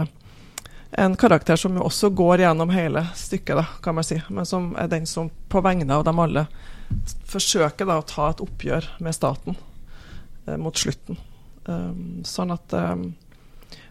en 0.91 1.15
karakter 1.15 1.55
som 1.55 1.77
også 1.77 2.09
går 2.09 2.41
gjennom 2.43 2.71
hele 2.74 3.03
stykket, 3.15 3.55
da, 3.59 3.65
kan 3.83 3.95
man 3.95 4.03
si. 4.03 4.17
Men 4.29 4.45
som 4.45 4.71
er 4.77 4.89
den 4.89 5.05
som 5.05 5.29
på 5.50 5.62
vegne 5.62 5.93
av 5.93 6.03
dem 6.07 6.19
alle 6.19 6.48
forsøker 7.29 7.86
da, 7.86 8.00
å 8.00 8.07
ta 8.09 8.31
et 8.31 8.41
oppgjør 8.41 8.88
med 9.05 9.13
staten 9.15 9.57
eh, 10.48 10.57
mot 10.57 10.77
slutten. 10.77 11.19
Um, 11.69 12.24
sånn 12.25 12.55
at 12.55 12.74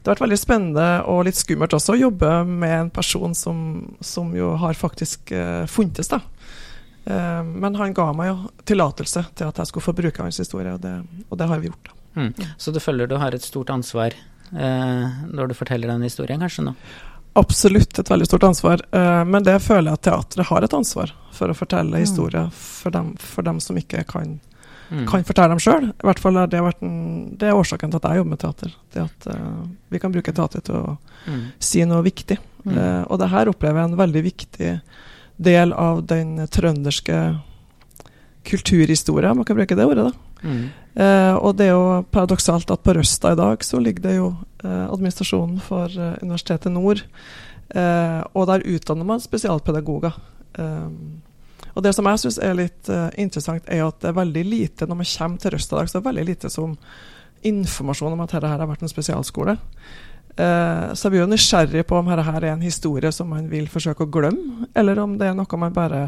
det 0.09 0.15
har 0.15 0.17
vært 0.23 0.25
veldig 0.25 0.37
spennende 0.41 0.85
og 1.13 1.27
litt 1.27 1.37
skummelt 1.37 1.75
også 1.77 1.93
å 1.93 1.99
jobbe 1.99 2.29
med 2.49 2.75
en 2.79 2.91
person 2.97 3.35
som, 3.37 3.59
som 4.01 4.31
jo 4.33 4.55
har 4.57 4.79
faktisk 4.79 5.35
uh, 5.37 5.67
funtes. 5.69 6.09
da. 6.09 6.23
Uh, 7.05 7.45
men 7.45 7.77
han 7.77 7.93
ga 7.93 8.07
meg 8.17 8.31
jo 8.31 8.37
tillatelse 8.71 9.27
til 9.37 9.51
at 9.51 9.61
jeg 9.61 9.69
skulle 9.69 9.85
få 9.85 9.93
bruke 9.99 10.25
hans 10.25 10.41
historie, 10.41 10.73
og 10.73 10.81
det, 10.81 10.95
og 11.29 11.37
det 11.37 11.51
har 11.51 11.61
vi 11.61 11.69
gjort. 11.69 11.91
da. 11.91 12.23
Mm. 12.23 12.49
Så 12.57 12.73
du 12.73 12.81
føler 12.81 13.11
du 13.11 13.19
har 13.21 13.37
et 13.37 13.45
stort 13.45 13.69
ansvar 13.75 14.17
uh, 14.17 15.21
når 15.29 15.53
du 15.53 15.59
forteller 15.59 15.93
den 15.93 16.09
historien, 16.09 16.41
kanskje 16.41 16.71
nå? 16.71 16.75
Absolutt 17.37 18.01
et 18.01 18.09
veldig 18.09 18.27
stort 18.27 18.49
ansvar, 18.49 18.81
men 19.29 19.45
det 19.47 19.61
føler 19.63 19.93
jeg 19.93 19.99
at 19.99 20.05
teatret 20.09 20.49
har 20.49 20.65
et 20.65 20.73
ansvar 20.75 21.13
for 21.37 21.53
å 21.53 21.55
fortelle 21.55 21.93
mm. 21.93 22.01
historier 22.01 22.49
for 22.57 22.91
dem, 22.97 23.13
for 23.21 23.47
dem 23.47 23.61
som 23.63 23.77
ikke 23.79 24.01
kan, 24.09 24.39
mm. 24.91 25.05
kan 25.09 25.27
fortelle 25.27 25.55
dem 25.55 25.63
sjøl. 25.63 25.91
I 25.91 26.07
hvert 26.09 26.23
fall 26.23 26.41
er 26.41 26.51
det, 26.51 26.61
en, 26.83 26.95
det 27.39 27.49
er 27.49 27.59
årsaken 27.59 27.93
til 27.93 28.01
at 28.01 28.09
jeg 28.09 28.21
jobber 28.21 28.35
med 28.35 28.43
teater. 28.45 28.77
Det 28.95 29.05
at 29.05 29.29
uh, 29.33 29.67
vi 29.93 30.01
kan 30.03 30.15
bruke 30.15 30.35
teater 30.35 30.65
til 30.65 30.79
å 30.79 30.97
mm. 31.27 31.43
si 31.71 31.85
noe 31.89 32.05
viktig. 32.07 32.39
Uh, 32.69 33.05
og 33.09 33.19
det 33.23 33.31
her 33.33 33.51
opplever 33.51 33.83
jeg 33.83 33.91
en 33.91 34.01
veldig 34.01 34.25
viktig 34.27 34.73
del 35.49 35.75
av 35.77 36.03
den 36.11 36.35
trønderske 36.51 37.19
kulturhistoria, 38.49 39.35
man 39.37 39.47
kan 39.47 39.59
bruke 39.59 39.77
det 39.77 39.87
ordet. 39.87 40.09
da. 40.09 40.53
Eh, 40.99 41.35
og 41.37 41.59
det 41.59 41.67
er 41.69 41.75
jo 41.77 42.01
paradoksalt 42.15 42.71
at 42.73 42.83
på 42.83 42.95
Røsta 42.97 43.35
i 43.35 43.39
dag 43.39 43.63
så 43.67 43.79
ligger 43.83 44.07
det 44.07 44.15
jo 44.17 44.31
administrasjonen 44.65 45.61
for 45.63 45.93
Universitetet 46.25 46.73
Nord. 46.73 47.05
Og 47.69 48.49
der 48.49 48.65
utdanner 48.65 49.07
man 49.07 49.23
spesialpedagoger. 49.23 50.17
Eh, 50.59 50.89
og 51.79 51.85
det 51.87 51.95
som 51.95 52.09
jeg 52.11 52.21
syns 52.25 52.41
er 52.43 52.59
litt 52.59 52.91
uh, 52.91 53.07
interessant, 53.21 53.63
er 53.71 53.87
at 53.87 54.01
det 54.03 54.11
er 54.11 54.19
veldig 54.19 54.45
lite 54.49 54.89
når 54.91 54.99
man 54.99 55.11
kommer 55.13 55.43
til 55.43 55.55
Røstadag, 55.55 55.89
så 55.89 55.99
er 55.99 56.03
det 56.03 56.11
veldig 56.11 56.27
lite 56.33 56.51
som 56.51 56.75
informasjon 57.47 58.17
om 58.17 58.25
at 58.25 58.35
dette 58.35 58.51
her 58.51 58.59
har 58.59 58.67
vært 58.67 58.83
en 58.83 58.91
spesialskole. 58.91 59.55
så 60.39 61.07
jeg 61.07 61.11
blir 61.13 61.21
jo 61.21 61.29
nysgjerrig 61.31 61.85
på 61.87 61.97
om 61.99 62.11
dette 62.11 62.25
her 62.27 62.43
er 62.43 62.53
en 62.53 62.65
historie 62.67 63.13
som 63.15 63.31
man 63.31 63.47
vil 63.51 63.69
forsøke 63.71 64.05
å 64.07 64.11
glemme, 64.11 64.67
eller 64.75 64.99
om 64.99 65.15
det 65.19 65.29
er 65.31 65.37
noe 65.39 65.59
man 65.63 65.75
bare 65.75 66.03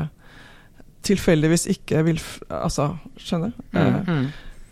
tilfeldigvis 1.06 1.66
ikke 1.70 2.04
vil 2.06 2.20
Altså, 2.48 2.92
skjønner? 3.16 3.54
Mm, 3.72 3.98
mm. 4.06 4.28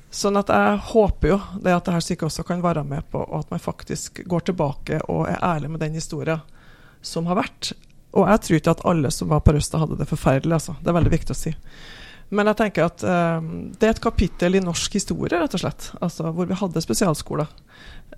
Sånn 0.09 0.39
at 0.41 0.49
jeg 0.53 0.79
håper 0.91 1.35
jo 1.35 1.39
det 1.61 1.75
at 1.75 1.89
dette 1.89 2.01
stykket 2.07 2.31
også 2.31 2.45
kan 2.49 2.63
være 2.65 2.85
med 2.89 3.05
på 3.13 3.23
at 3.39 3.51
man 3.53 3.61
faktisk 3.61 4.23
går 4.25 4.47
tilbake 4.49 5.03
og 5.07 5.27
er 5.29 5.43
ærlig 5.45 5.71
med 5.75 5.83
den 5.85 5.99
historien 5.99 6.41
som 7.05 7.29
har 7.29 7.39
vært. 7.39 7.75
Og 8.17 8.29
jeg 8.31 8.43
tror 8.45 8.59
ikke 8.59 8.75
at 8.77 8.85
alle 8.89 9.11
som 9.13 9.31
var 9.31 9.43
på 9.45 9.53
Røsta, 9.57 9.81
hadde 9.83 9.99
det 9.99 10.09
forferdelig. 10.09 10.55
Altså. 10.57 10.77
Det 10.81 10.91
er 10.91 10.97
veldig 10.97 11.13
viktig 11.13 11.35
å 11.35 11.39
si. 11.39 11.55
Men 12.29 12.51
jeg 12.51 12.59
tenker 12.61 12.89
at 12.89 13.05
um, 13.05 13.51
det 13.73 13.89
er 13.89 13.95
et 13.95 14.05
kapittel 14.05 14.59
i 14.59 14.65
norsk 14.65 14.99
historie, 14.99 15.33
rett 15.33 15.57
og 15.57 15.63
slett. 15.63 15.91
Altså, 16.01 16.29
hvor 16.37 16.49
vi 16.49 16.57
hadde 16.61 16.85
spesialskoler. 16.85 17.49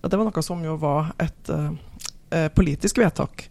Det 0.03 0.17
var 0.17 0.27
noe 0.27 0.45
som 0.47 0.63
jo 0.67 0.77
var 0.83 1.13
et 1.23 1.53
uh, 1.55 1.71
politisk 2.55 2.99
vedtak. 3.03 3.47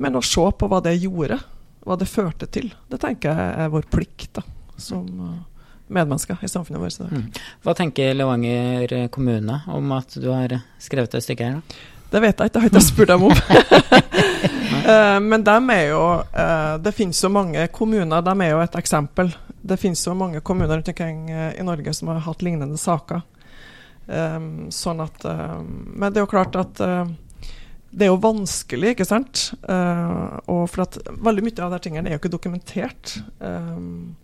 Men 0.00 0.18
å 0.18 0.24
se 0.24 0.44
på 0.58 0.68
hva 0.68 0.82
det 0.84 0.98
gjorde 1.00 1.40
hva 1.86 1.94
det 1.94 2.08
førte 2.10 2.48
til. 2.50 2.72
Det 2.90 2.98
tenker 2.98 3.30
jeg 3.30 3.58
er 3.62 3.70
vår 3.70 3.84
plikt 3.92 4.40
da, 4.40 4.42
som 4.80 5.06
uh, 5.22 5.36
medmennesker 5.86 6.42
i 6.42 6.50
samfunnet 6.50 6.82
vårt. 6.82 7.12
Mm. 7.12 7.28
Hva 7.62 7.76
tenker 7.78 8.16
Levanger 8.16 8.96
kommune 9.14 9.60
om 9.70 9.94
at 9.94 10.18
du 10.18 10.26
har 10.32 10.58
skrevet 10.82 11.14
et 11.14 11.24
stykke 11.24 11.52
her? 11.52 11.60
da? 11.60 11.92
Det 12.06 12.22
vet 12.22 12.38
jeg 12.38 12.50
ikke, 12.50 12.54
det 12.54 12.60
har 12.60 12.68
jeg 12.68 12.74
ikke 12.74 12.86
spurt 12.86 13.10
dem 13.10 13.24
om. 13.26 14.54
uh, 14.86 15.18
men 15.20 15.44
de 15.44 15.56
er 15.74 15.84
jo 15.90 16.02
uh, 16.22 16.76
Det 16.82 16.94
finnes 16.94 17.22
jo 17.22 17.30
mange 17.32 17.66
kommuner, 17.74 18.22
de 18.22 18.34
er 18.44 18.54
jo 18.54 18.62
et 18.62 18.78
eksempel. 18.80 19.32
Det 19.66 19.78
finnes 19.82 20.02
jo 20.06 20.14
mange 20.14 20.40
kommuner 20.40 20.76
rundt 20.76 20.90
omkring 20.94 21.26
uh, 21.32 21.52
i 21.58 21.66
Norge 21.66 21.94
som 21.94 22.12
har 22.12 22.24
hatt 22.26 22.46
lignende 22.46 22.78
saker. 22.80 23.24
Um, 24.06 24.68
sånn 24.70 25.00
at 25.02 25.24
Men 25.26 26.12
det 26.14 26.20
er 26.20 26.22
jo 26.22 26.30
klart 26.30 26.54
at 26.54 26.78
det 27.96 28.04
er 28.04 28.12
jo 28.12 28.20
vanskelig, 28.20 28.92
ikke 28.92 29.06
sant? 29.08 29.50
Uh, 29.64 30.36
og 30.52 30.66
for 30.68 30.84
at 30.84 30.98
veldig 31.08 31.44
mye 31.46 31.64
av 31.64 31.72
de 31.72 31.80
tingene 31.86 32.10
er 32.10 32.16
jo 32.16 32.20
ikke 32.20 32.32
dokumentert. 32.34 33.16
Um, 33.40 34.16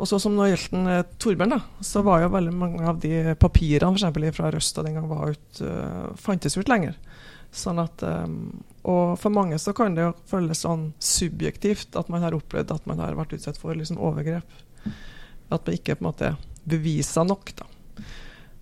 og 0.00 0.08
så 0.08 0.20
som 0.22 0.36
når 0.36 0.52
gjelder 0.52 1.00
uh, 1.00 1.08
Torbjørn, 1.20 1.56
da, 1.56 1.58
så 1.84 2.04
var 2.06 2.22
jo 2.22 2.30
veldig 2.36 2.54
mange 2.54 2.86
av 2.86 3.00
de 3.02 3.34
papirene 3.40 3.98
for 3.98 4.36
fra 4.36 4.52
Røsta 4.54 4.84
den 4.86 5.00
gang 5.00 5.10
ut, 5.10 5.62
uh, 5.64 6.12
fantes 6.20 6.56
ut 6.56 6.70
lenger. 6.70 6.94
Sånn 7.50 7.80
at, 7.82 8.02
um, 8.06 8.62
og 8.86 9.16
for 9.18 9.34
mange 9.34 9.58
så 9.58 9.74
kan 9.76 9.96
det 9.96 10.04
jo 10.04 10.12
føles 10.30 10.62
sånn 10.62 10.92
subjektivt 11.02 11.98
at 11.98 12.10
man 12.12 12.22
har 12.22 12.36
opplevd 12.36 12.70
at 12.76 12.86
man 12.86 13.02
har 13.02 13.18
vært 13.18 13.34
utsatt 13.38 13.58
for 13.58 13.74
liksom, 13.74 13.98
overgrep. 13.98 14.46
At 15.50 15.66
man 15.66 15.74
ikke 15.74 15.98
på 15.98 16.04
en 16.04 16.10
måte 16.12 16.32
beviser 16.70 17.26
nok. 17.26 17.52
da. 17.58 17.66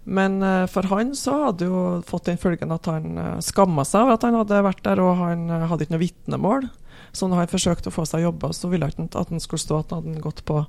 Men 0.09 0.41
uh, 0.43 0.65
for 0.73 0.89
han 0.89 1.13
så 1.19 1.35
hadde 1.45 1.69
jo 1.69 1.81
fått 2.09 2.31
den 2.31 2.41
følgen 2.41 2.73
at 2.73 2.89
han 2.89 3.19
uh, 3.19 3.25
eh, 3.35 3.41
skamma 3.45 3.85
seg 3.85 4.07
over 4.07 4.17
at 4.17 4.25
han 4.25 4.39
hadde 4.39 4.65
vært 4.65 4.85
der, 4.87 5.03
og 5.05 5.19
han 5.21 5.49
uh, 5.53 5.67
hadde 5.69 5.85
ikke 5.85 5.95
noe 5.99 6.07
vitnemål. 6.07 6.69
Så 7.13 7.29
når 7.29 7.43
han 7.43 7.51
forsøkte 7.53 7.93
å 7.93 7.95
få 7.95 8.07
seg 8.09 8.25
jobber, 8.25 8.55
så 8.57 8.71
ville 8.73 8.89
han 8.89 9.09
ikke 9.09 9.21
at 9.21 9.33
han 9.35 9.45
skulle 9.45 9.61
stå 9.61 9.83
at 9.83 9.93
han 9.93 10.09
hadde 10.09 10.25
gått 10.25 10.41
på 10.49 10.63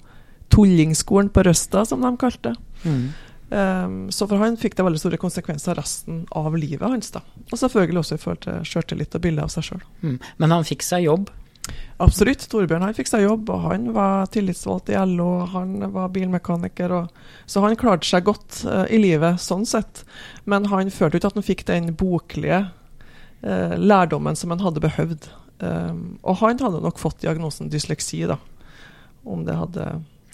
tullingskolen 0.52 1.32
på 1.32 1.46
Røsta, 1.48 1.86
som 1.88 2.04
de 2.04 2.12
kalte 2.20 2.52
det. 2.52 2.84
Mm. 2.84 3.08
Um, 3.50 4.12
så 4.14 4.28
for 4.30 4.38
han 4.38 4.58
fikk 4.62 4.76
det 4.78 4.86
veldig 4.86 5.02
store 5.02 5.18
konsekvenser 5.22 5.78
resten 5.80 6.22
av 6.38 6.54
livet 6.58 6.86
hans. 6.86 7.12
da. 7.12 7.24
Og 7.50 7.58
selvfølgelig 7.58 8.04
også 8.04 8.18
i 8.18 8.24
forhold 8.24 8.42
til 8.46 8.66
sjøltillit 8.72 9.18
og 9.18 9.24
bildet 9.26 9.46
av 9.46 9.54
seg 9.54 9.70
sjøl. 9.72 9.86
Mm. 10.04 10.18
Men 10.38 10.54
han 10.54 10.68
fikk 10.68 10.86
seg 10.86 11.08
jobb? 11.08 11.32
Absolutt. 12.02 12.46
Torbjørn 12.50 12.86
han 12.86 12.96
fikk 12.98 13.10
seg 13.12 13.26
jobb, 13.26 13.50
og 13.52 13.66
han 13.66 13.90
var 13.96 14.30
tillitsvalgt 14.34 14.92
i 14.94 14.98
LO, 15.12 15.46
han 15.52 15.90
var 15.94 16.14
bilmekaniker. 16.14 16.94
Og, 16.96 17.26
så 17.50 17.64
han 17.66 17.78
klarte 17.80 18.08
seg 18.08 18.28
godt 18.30 18.62
uh, 18.70 18.86
i 18.90 19.02
livet 19.02 19.42
sånn 19.44 19.66
sett. 19.70 20.06
Men 20.50 20.70
han 20.72 20.94
følte 20.94 21.20
ikke 21.20 21.34
at 21.34 21.42
han 21.42 21.50
fikk 21.50 21.66
den 21.70 21.92
boklige 21.98 22.62
uh, 22.70 23.76
lærdommen 23.76 24.38
som 24.40 24.54
han 24.54 24.64
hadde 24.64 24.86
behøvd. 24.86 25.30
Um, 25.60 26.20
og 26.22 26.40
han 26.44 26.62
hadde 26.62 26.86
nok 26.86 27.02
fått 27.02 27.20
diagnosen 27.26 27.72
dysleksi, 27.74 28.24
da, 28.30 28.38
om 29.28 29.44
det 29.48 29.58
hadde 29.60 29.90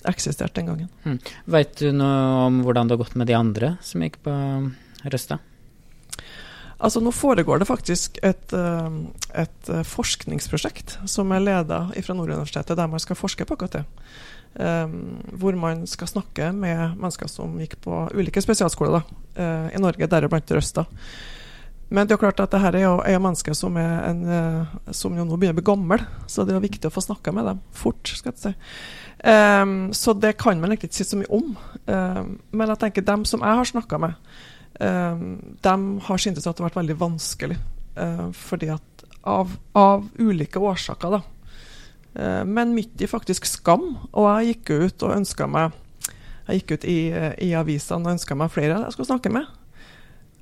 eksistert 0.09 0.55
den 0.57 0.69
gangen. 0.71 0.89
Mm. 1.03 1.19
Veit 1.45 1.75
du 1.81 1.91
noe 1.95 2.45
om 2.45 2.61
hvordan 2.65 2.87
det 2.87 2.97
har 2.97 3.03
gått 3.03 3.19
med 3.19 3.29
de 3.29 3.37
andre 3.37 3.75
som 3.85 4.03
gikk 4.05 4.21
på 4.25 4.35
Røsta? 5.05 5.39
Altså 6.75 6.99
Nå 6.99 7.11
foregår 7.15 7.61
det 7.61 7.69
faktisk 7.69 8.17
et, 8.25 8.53
eh, 8.53 8.95
et 9.41 9.69
eh, 9.71 9.83
forskningsprosjekt 9.87 10.97
som 11.09 11.31
er 11.31 11.43
leda 11.43 11.85
fra 11.95 12.15
Nord 12.15 12.33
universitetet, 12.33 12.75
der 12.77 12.91
man 12.91 12.99
skal 12.99 13.15
forske 13.15 13.45
på 13.45 13.55
akkurat 13.55 13.79
det. 13.79 13.85
Um, 14.55 15.17
hvor 15.35 15.51
man 15.59 15.81
skal 15.83 16.07
snakke 16.07 16.53
med 16.55 16.93
mennesker 16.95 17.27
som 17.27 17.57
gikk 17.59 17.73
på 17.83 18.05
ulike 18.15 18.39
spesialskoler 18.39 18.93
da, 18.93 19.01
uh, 19.35 19.65
i 19.75 19.81
Norge, 19.83 20.07
deriblant 20.07 20.53
Røsta. 20.55 20.85
Men 21.89 22.07
det 22.07 22.15
er 22.15 22.21
klart 22.21 22.39
at 22.41 22.53
dette 22.53 22.71
er 22.73 22.81
jo, 22.81 22.95
er 23.05 23.21
mennesker 23.21 23.53
som, 23.57 23.75
er 23.77 24.07
en, 24.09 24.21
uh, 24.25 24.93
som 24.95 25.13
jo 25.13 25.25
nå 25.25 25.37
begynner 25.37 25.53
å 25.53 25.59
bli 25.59 25.67
gamle, 25.67 25.99
så 26.31 26.45
det 26.45 26.55
er 26.55 26.63
viktig 26.63 26.89
å 26.89 26.93
få 26.93 27.03
snakka 27.05 27.33
med 27.35 27.45
dem 27.45 27.59
fort. 27.77 28.09
skal 28.09 28.33
jeg 28.33 28.41
si. 28.41 28.53
Um, 29.25 29.93
så 29.93 30.13
det 30.13 30.35
kan 30.41 30.59
man 30.59 30.73
egentlig 30.73 30.91
ikke 30.91 30.99
si 31.03 31.07
så 31.11 31.19
mye 31.19 31.31
om. 31.33 31.53
Um, 31.85 32.35
men 32.53 32.73
jeg 32.73 32.81
tenker 32.81 33.05
dem 33.05 33.25
som 33.29 33.45
jeg 33.45 33.61
har 33.61 33.69
snakka 33.69 34.01
med, 34.01 34.17
um, 34.81 35.23
dem 35.65 35.85
har 36.07 36.21
syntes 36.21 36.45
at 36.45 36.57
det 36.57 36.65
har 36.65 36.71
vært 36.71 36.81
veldig 36.81 36.97
vanskelig. 37.01 37.57
Uh, 37.95 38.27
fordi 38.33 38.73
at 38.73 39.05
av, 39.25 39.53
av, 39.77 40.09
ulike 40.19 40.61
årsaker, 40.61 41.19
da. 41.19 41.21
Uh, 42.15 42.43
men 42.49 42.73
midt 42.73 43.01
i 43.01 43.09
faktisk 43.09 43.45
skam. 43.49 43.91
Og 44.11 44.29
jeg 44.29 44.55
gikk 44.55 44.73
ut 44.73 45.05
og 45.05 45.49
meg 45.53 45.81
Jeg 46.45 46.59
gikk 46.59 46.75
ut 46.75 46.83
i, 46.85 46.99
i 47.41 47.53
avisene 47.57 48.05
og 48.05 48.17
ønska 48.17 48.35
meg 48.37 48.51
flere 48.53 48.83
jeg 48.83 48.93
skulle 48.93 49.09
snakke 49.13 49.31
med. 49.33 49.47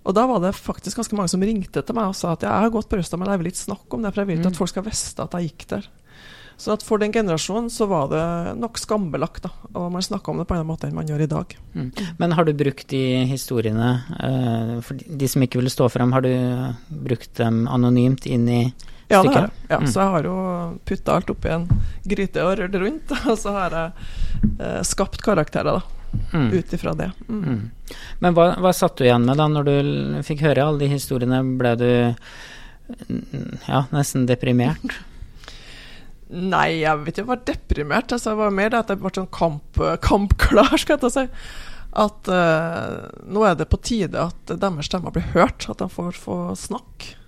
Og 0.03 0.15
da 0.15 0.25
var 0.27 0.41
det 0.43 0.53
faktisk 0.57 0.99
ganske 0.99 1.17
mange 1.17 1.31
som 1.31 1.43
ringte 1.43 1.83
til 1.83 1.95
meg 1.95 2.11
og 2.11 2.17
sa 2.19 2.33
at 2.35 2.43
jeg 2.43 2.51
har 2.51 2.71
gått 2.73 2.89
på 2.91 2.99
Røsta, 2.99 3.19
men 3.19 3.31
jeg 3.31 3.41
vil 3.41 3.51
ikke 3.53 3.65
snakke 3.65 3.97
om 3.97 4.03
det, 4.03 4.11
for 4.13 4.23
jeg 4.23 4.29
vil 4.29 4.39
ikke 4.39 4.49
mm. 4.49 4.55
at 4.55 4.61
folk 4.61 4.71
skal 4.73 4.87
vite 4.87 5.27
at 5.27 5.37
jeg 5.37 5.51
gikk 5.51 5.67
der. 5.71 5.91
Så 6.63 6.75
for 6.85 7.01
den 7.01 7.11
generasjonen 7.11 7.69
så 7.73 7.87
var 7.89 8.09
det 8.11 8.25
nok 8.61 8.77
skambelagt, 8.77 9.43
da. 9.47 9.49
Og 9.73 9.89
man 9.91 10.05
snakka 10.05 10.31
om 10.31 10.39
det 10.39 10.45
på 10.47 10.55
en 10.55 10.61
annen 10.61 10.69
måte 10.69 10.87
enn 10.87 10.95
man 10.95 11.09
gjør 11.09 11.23
i 11.25 11.29
dag. 11.31 11.55
Mm. 11.73 11.89
Men 12.19 12.35
har 12.37 12.45
du 12.45 12.53
brukt 12.55 12.85
de 12.93 13.03
historiene, 13.29 13.89
uh, 14.19 14.77
for 14.85 14.99
de 15.01 15.29
som 15.29 15.43
ikke 15.43 15.59
ville 15.59 15.73
stå 15.73 15.89
frem, 15.91 16.13
har 16.13 16.23
du 16.25 16.31
brukt 17.09 17.33
dem 17.41 17.65
anonymt 17.71 18.27
inn 18.29 18.47
i 18.51 18.63
ja, 19.09 19.19
det 19.21 19.33
har 19.33 19.41
jeg. 19.41 19.51
Ja, 19.69 19.79
mm. 19.81 19.87
Så 19.91 19.99
jeg 19.99 20.13
har 20.13 20.27
jo 20.29 20.35
putta 20.87 21.17
alt 21.17 21.33
oppi 21.33 21.51
en 21.53 21.65
gryte 22.07 22.45
og 22.45 22.55
rørt 22.59 22.77
rundt. 22.81 23.11
Og 23.29 23.35
så 23.37 23.53
har 23.57 23.75
jeg 23.77 24.07
eh, 24.57 24.79
skapt 24.87 25.21
karakterer, 25.25 25.81
da. 25.81 26.02
Mm. 26.33 26.49
Ut 26.53 26.73
ifra 26.73 26.93
det. 26.97 27.11
Mm. 27.27 27.43
Mm. 27.43 27.95
Men 28.23 28.35
hva, 28.37 28.51
hva 28.61 28.73
satt 28.75 28.97
du 28.97 29.05
igjen 29.05 29.25
med 29.27 29.39
da 29.41 29.47
når 29.51 29.69
du 29.69 29.75
fikk 30.25 30.43
høre 30.45 30.65
alle 30.65 30.83
de 30.83 30.91
historiene? 30.93 31.41
Ble 31.59 31.73
du 31.79 31.89
ja, 33.67 33.83
nesten 33.93 34.27
deprimert? 34.29 34.83
Nei, 36.33 36.81
jeg 36.81 37.03
vet 37.03 37.11
ikke, 37.13 37.21
jeg 37.21 37.29
var 37.29 37.43
deprimert. 37.45 38.13
Altså, 38.15 38.31
jeg 38.31 38.41
var 38.41 38.55
mer 38.57 38.71
det 38.73 38.81
at 38.81 38.93
jeg 38.93 39.01
ble 39.03 39.11
sånn 39.13 39.29
kamp, 39.33 39.81
kampklar, 40.01 40.73
skal 40.81 40.97
jeg 40.97 41.13
si. 41.13 41.25
At 41.93 42.29
uh, 42.31 43.03
nå 43.29 43.43
er 43.45 43.57
det 43.59 43.69
på 43.69 43.77
tide 43.85 44.17
at 44.17 44.55
deres 44.57 44.89
stemmer 44.89 45.13
blir 45.13 45.27
hørt, 45.35 45.67
at 45.69 45.83
de 45.83 45.89
får 45.93 46.17
få 46.17 46.37
snakke. 46.57 47.19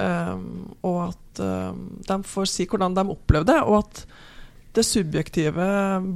Um, 0.00 0.74
og 0.86 0.98
at 1.08 1.40
um, 1.42 1.80
de 2.06 2.18
får 2.28 2.46
si 2.48 2.66
hvordan 2.68 2.94
de 2.96 3.06
opplevde 3.10 3.54
det, 3.54 3.62
og 3.64 3.80
at 3.80 4.04
det 4.76 4.84
subjektive, 4.86 5.64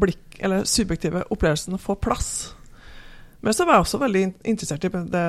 blikk, 0.01 0.39
subjektive 0.69 1.25
opplevelsen 1.35 1.79
får 1.81 1.99
plass. 2.05 2.31
Men 3.45 3.55
så 3.55 3.67
var 3.67 3.77
jeg 3.77 3.85
også 3.85 4.01
veldig 4.01 4.25
interessert 4.49 4.87
i 4.87 4.93
det, 5.13 5.25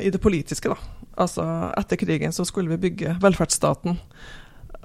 i 0.00 0.10
det 0.10 0.20
politiske. 0.22 0.72
da. 0.72 1.06
Altså, 1.20 1.44
Etter 1.78 2.00
krigen 2.00 2.34
så 2.34 2.46
skulle 2.48 2.72
vi 2.72 2.88
bygge 2.88 3.14
velferdsstaten. 3.22 3.98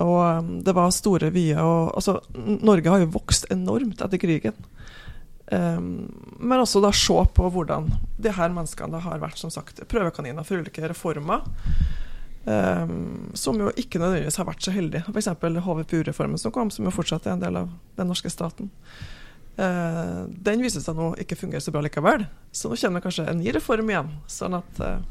Og 0.03 0.19
um, 0.21 0.51
det 0.65 0.75
var 0.75 0.91
store 0.93 1.31
vyer. 1.33 1.61
Og, 1.63 1.95
altså, 1.95 2.19
Norge 2.35 2.91
har 2.91 3.01
jo 3.01 3.13
vokst 3.15 3.47
enormt 3.53 4.03
etter 4.05 4.21
krigen. 4.21 4.57
Um, 5.45 6.09
men 6.41 6.59
også 6.59 6.81
da 6.83 6.91
se 6.95 7.17
på 7.37 7.49
hvordan 7.53 7.91
de 8.21 8.33
her 8.33 8.53
menneskene 8.53 9.01
har 9.01 9.21
vært 9.21 9.39
som 9.39 9.53
sagt, 9.53 9.83
prøvekaniner 9.89 10.45
for 10.45 10.61
ulike 10.61 10.85
reformer. 10.89 11.45
Um, 12.45 13.31
som 13.33 13.57
jo 13.57 13.71
ikke 13.73 13.97
nødvendigvis 13.97 14.37
har 14.37 14.45
vært 14.45 14.61
så 14.61 14.73
heldig. 14.73 15.01
F.eks. 15.09 15.31
HVPU-reformen 15.65 16.37
som 16.37 16.53
kom, 16.53 16.69
som 16.69 16.85
jo 16.85 16.93
fortsatt 16.93 17.25
er 17.25 17.33
en 17.33 17.41
del 17.41 17.57
av 17.63 17.71
den 17.97 18.11
norske 18.11 18.29
staten. 18.29 18.69
Uh, 19.57 20.27
den 20.29 20.61
viser 20.61 20.83
seg 20.83 20.97
nå 20.97 21.13
ikke 21.23 21.39
fungerer 21.39 21.63
så 21.63 21.73
bra 21.73 21.81
likevel. 21.85 22.27
Så 22.53 22.69
nå 22.69 22.77
kommer 22.77 23.01
det 23.01 23.07
kanskje 23.07 23.27
en 23.31 23.41
ny 23.41 23.49
reform 23.55 23.89
igjen. 23.89 24.13
Sånn 24.29 24.59
at 24.59 24.81
uh, 24.83 25.01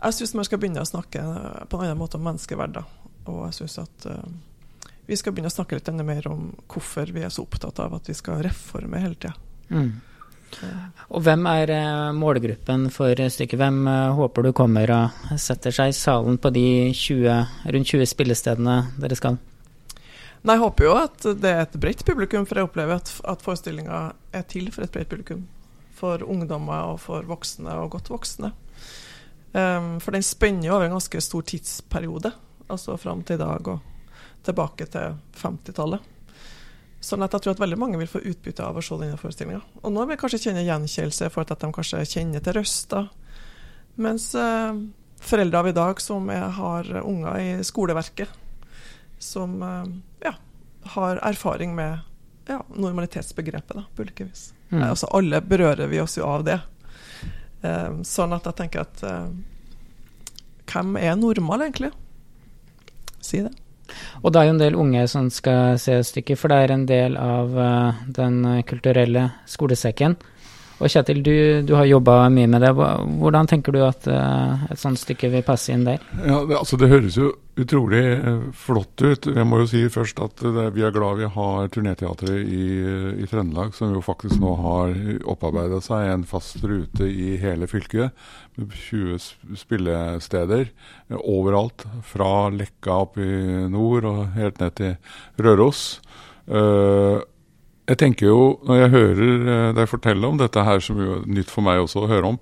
jeg 0.00 0.16
syns 0.16 0.36
man 0.38 0.48
skal 0.48 0.62
begynne 0.62 0.84
å 0.84 0.88
snakke 0.88 1.22
på 1.68 1.78
en 1.78 1.86
annen 1.88 2.00
måte 2.00 2.16
om 2.16 2.24
menneskeverd. 2.24 2.80
Og 3.26 3.40
jeg 3.50 3.58
syns 3.60 3.80
at 3.84 4.08
uh, 4.08 4.90
vi 5.06 5.20
skal 5.20 5.36
begynne 5.36 5.52
å 5.52 5.56
snakke 5.58 5.76
litt 5.76 5.92
enda 5.92 6.06
mer 6.06 6.24
om 6.30 6.50
hvorfor 6.72 7.12
vi 7.12 7.26
er 7.26 7.32
så 7.34 7.44
opptatt 7.44 7.84
av 7.84 7.98
at 7.98 8.08
vi 8.08 8.16
skal 8.16 8.40
reforme 8.46 9.02
hele 9.02 9.18
tida. 9.18 9.36
Mm. 9.68 9.98
Og 11.10 11.22
hvem 11.26 11.46
er 11.50 11.72
uh, 11.74 12.14
målgruppen 12.16 12.88
for 12.94 13.12
stykket? 13.14 13.58
Hvem 13.60 13.82
uh, 13.88 14.14
håper 14.18 14.46
du 14.46 14.52
kommer 14.56 14.92
og 14.94 15.34
setter 15.40 15.74
seg 15.74 15.92
i 15.92 15.96
salen 15.96 16.38
på 16.40 16.52
de 16.54 16.66
20, 16.96 17.28
rundt 17.74 17.92
20 17.92 18.10
spillestedene 18.12 18.78
dere 19.02 19.18
skal? 19.18 19.38
Nei, 20.46 20.54
Jeg 20.54 20.62
håper 20.62 20.86
jo 20.86 20.94
at 21.00 21.28
det 21.42 21.50
er 21.50 21.64
et 21.64 21.78
bredt 21.82 22.04
publikum, 22.06 22.46
for 22.46 22.60
jeg 22.60 22.68
opplever 22.68 23.00
at, 23.00 23.12
at 23.26 23.42
forestillinga 23.42 24.00
er 24.32 24.46
til 24.46 24.70
for 24.74 24.86
et 24.86 24.94
bredt 24.94 25.10
publikum. 25.10 25.46
For 25.96 26.22
ungdommer 26.22 26.92
og 26.92 27.00
for 27.02 27.26
voksne 27.26 27.72
og 27.80 27.94
godt 27.96 28.12
voksne. 28.12 28.52
Um, 29.56 29.96
for 30.04 30.12
den 30.12 30.24
spenner 30.26 30.74
over 30.74 30.84
en 30.84 30.98
ganske 30.98 31.20
stor 31.24 31.46
tidsperiode 31.48 32.34
altså 32.68 32.96
fram 32.96 33.22
til 33.22 33.38
i 33.38 33.42
dag 33.42 33.68
og 33.68 33.78
tilbake 34.46 34.86
til 34.90 35.16
50-tallet. 35.38 36.00
Sånn 37.02 37.22
at 37.22 37.34
jeg 37.36 37.44
tror 37.44 37.54
at 37.54 37.62
veldig 37.62 37.78
mange 37.78 37.98
vil 38.00 38.10
få 38.10 38.22
utbytte 38.24 38.64
av 38.64 38.78
å 38.78 38.82
se 38.84 38.96
denne 39.00 39.18
forestillinga. 39.20 39.60
Og 39.82 39.92
noen 39.92 40.10
vil 40.10 40.18
kanskje 40.20 40.40
kjenne 40.46 40.64
gjenkjennelse 40.66 41.28
for 41.34 41.44
at 41.44 41.60
de 41.62 41.70
kanskje 41.74 42.02
kjenner 42.08 42.42
til 42.42 42.56
røster. 42.56 43.10
Mens 44.00 44.30
eh, 44.36 44.80
foreldre 45.22 45.60
av 45.60 45.70
i 45.70 45.76
dag 45.76 46.02
som 46.02 46.30
er, 46.32 46.48
har 46.56 46.90
unger 47.02 47.40
i 47.40 47.50
skoleverket, 47.66 48.32
som 49.22 49.60
eh, 49.62 49.92
ja, 50.24 50.34
har 50.96 51.20
erfaring 51.28 51.76
med 51.76 52.00
ja, 52.48 52.62
normalitetsbegrepet, 52.72 53.76
da, 53.76 54.08
vis. 54.24 54.48
Mm. 54.70 54.80
Eh, 54.80 54.88
altså 54.88 55.10
alle 55.16 55.42
berører 55.44 55.92
vi 55.92 56.00
oss 56.02 56.16
jo 56.18 56.26
av 56.26 56.48
det. 56.48 56.58
Eh, 57.62 58.02
sånn 58.08 58.34
at 58.36 58.48
jeg 58.48 58.60
tenker 58.64 58.86
at 58.88 59.06
eh, 59.06 59.30
hvem 60.72 60.98
er 61.00 61.14
normal, 61.20 61.68
egentlig? 61.68 61.92
si 63.26 63.42
det. 63.42 63.52
Og 64.22 64.32
det 64.32 64.40
er 64.40 64.48
jo 64.48 64.54
en 64.54 64.62
del 64.62 64.78
unge 64.78 65.04
som 65.10 65.28
skal 65.32 65.78
se 65.82 65.98
stykket, 66.04 66.40
for 66.40 66.52
det 66.52 66.62
er 66.62 66.74
en 66.74 66.86
del 66.88 67.18
av 67.20 67.54
uh, 67.54 68.06
den 68.06 68.40
kulturelle 68.66 69.28
skolesekken. 69.48 70.16
Og 70.76 70.92
Kjetil, 70.92 71.22
du, 71.24 71.32
du 71.64 71.72
har 71.72 71.88
jobba 71.88 72.26
mye 72.32 72.48
med 72.52 72.60
det. 72.60 72.74
Hvordan 72.76 73.48
tenker 73.48 73.72
du 73.72 73.80
at 73.86 74.04
uh, 74.12 74.66
et 74.68 74.80
sånt 74.80 75.00
stykke 75.00 75.30
vil 75.32 75.44
passe 75.46 75.72
inn 75.72 75.86
der? 75.86 76.02
Ja, 76.20 76.42
det, 76.44 76.58
altså 76.58 76.76
det 76.76 76.90
høres 76.90 77.16
jo 77.16 77.30
utrolig 77.56 78.02
uh, 78.20 78.42
flott 78.52 79.00
ut. 79.00 79.28
Jeg 79.30 79.48
må 79.48 79.62
jo 79.62 79.68
si 79.70 79.80
først 79.92 80.20
at 80.20 80.42
uh, 80.44 80.66
vi 80.74 80.84
er 80.84 80.92
glad 80.92 81.22
vi 81.22 81.30
har 81.32 81.70
Turneteatret 81.72 82.42
i, 82.44 82.66
i, 83.24 83.28
Trøndelag, 83.30 83.72
som 83.76 83.94
jo 83.96 84.02
faktisk 84.04 84.36
nå 84.42 84.52
har 84.60 84.92
opparbeida 85.24 85.80
seg 85.84 86.10
en 86.12 86.26
fast 86.28 86.60
rute 86.60 87.08
i 87.08 87.38
hele 87.40 87.68
fylket. 87.70 88.12
Med 88.60 88.76
20 88.76 89.56
spillesteder 89.56 90.68
overalt. 91.22 91.86
Fra 92.04 92.50
Lekka 92.52 93.00
opp 93.06 93.16
i 93.16 93.30
nord 93.72 94.10
og 94.12 94.20
helt 94.36 94.60
ned 94.60 94.76
til 94.76 95.16
Røros. 95.40 95.86
Uh, 96.44 97.24
jeg 97.86 98.00
tenker 98.00 98.28
jo, 98.28 98.40
når 98.66 98.80
jeg 98.80 98.92
hører 98.94 99.52
eh, 99.52 99.68
deg 99.76 99.90
fortelle 99.90 100.26
om 100.26 100.40
dette 100.40 100.64
her, 100.66 100.82
som 100.82 100.98
jo 101.00 101.20
er 101.20 101.30
nytt 101.38 101.52
for 101.52 101.66
meg 101.66 101.82
også 101.82 102.02
å 102.02 102.10
høre 102.10 102.32
om, 102.32 102.38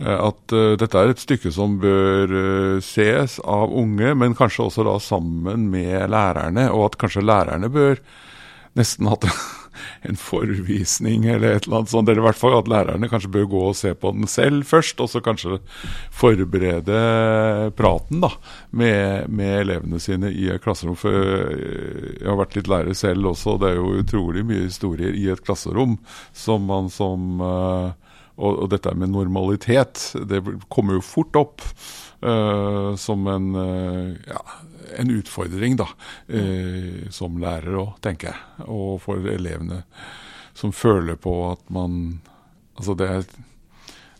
eh, 0.00 0.16
at 0.16 0.54
uh, 0.56 0.72
dette 0.80 0.96
er 0.96 1.12
et 1.12 1.20
stykke 1.20 1.52
som 1.52 1.76
bør 1.82 2.32
ses 2.84 3.38
av 3.44 3.74
unge, 3.76 4.14
men 4.16 4.36
kanskje 4.38 4.66
også 4.68 4.86
da 4.88 4.96
sammen 5.04 5.68
med 5.72 6.08
lærerne, 6.12 6.70
og 6.72 6.90
at 6.90 7.00
kanskje 7.02 7.26
lærerne 7.26 7.72
bør 7.72 8.00
nesten 8.78 9.10
hatt 9.10 9.28
en 10.06 10.18
forvisning 10.20 11.26
eller 11.30 11.56
et 11.56 11.66
eller 11.66 11.80
annet 11.80 11.92
sånt. 11.92 12.08
Eller 12.08 12.22
i 12.22 12.26
hvert 12.28 12.40
fall 12.40 12.56
at 12.58 12.70
lærerne 12.70 13.10
kanskje 13.10 13.32
bør 13.34 13.48
gå 13.52 13.62
og 13.70 13.78
se 13.78 13.94
på 13.94 14.12
den 14.16 14.28
selv 14.30 14.64
først, 14.68 15.00
og 15.00 15.10
så 15.12 15.22
kanskje 15.24 15.60
forberede 16.14 17.00
praten 17.78 18.24
da, 18.24 18.32
med, 18.70 19.30
med 19.32 19.56
elevene 19.64 20.00
sine 20.02 20.32
i 20.32 20.48
et 20.52 20.62
klasserom. 20.64 20.98
For 20.98 21.14
jeg 21.14 22.26
har 22.26 22.38
vært 22.40 22.58
litt 22.58 22.70
lærer 22.70 22.96
selv 22.98 23.32
også, 23.32 23.58
det 23.60 23.72
er 23.72 23.80
jo 23.80 23.96
utrolig 24.02 24.44
mye 24.46 24.66
historier 24.68 25.16
i 25.16 25.28
et 25.32 25.42
klasserom 25.44 25.98
som 26.36 26.64
man 26.70 26.90
som 26.92 27.42
uh, 27.42 27.90
og, 28.40 28.62
og, 28.64 28.70
dette 28.72 28.94
med 28.96 29.12
normalitet, 29.12 30.02
det 30.28 30.40
kommer 30.72 30.96
jo 30.96 31.04
fort 31.04 31.36
opp 31.38 31.64
uh, 32.24 32.96
som 33.00 33.28
en 33.30 33.52
uh, 33.54 34.16
ja, 34.26 34.40
en 34.98 35.12
utfordring 35.18 35.78
da, 35.80 35.90
Uh, 36.30 37.06
som 37.12 37.38
lærer 37.42 37.76
òg, 37.80 37.94
tenker 38.04 38.32
jeg. 38.32 38.66
Og 38.70 38.98
for 39.02 39.22
elevene 39.28 39.82
som 40.56 40.72
føler 40.74 41.18
på 41.20 41.34
at 41.52 41.62
man 41.72 42.20
Altså 42.80 42.94
det 42.96 43.06
er, 43.12 43.24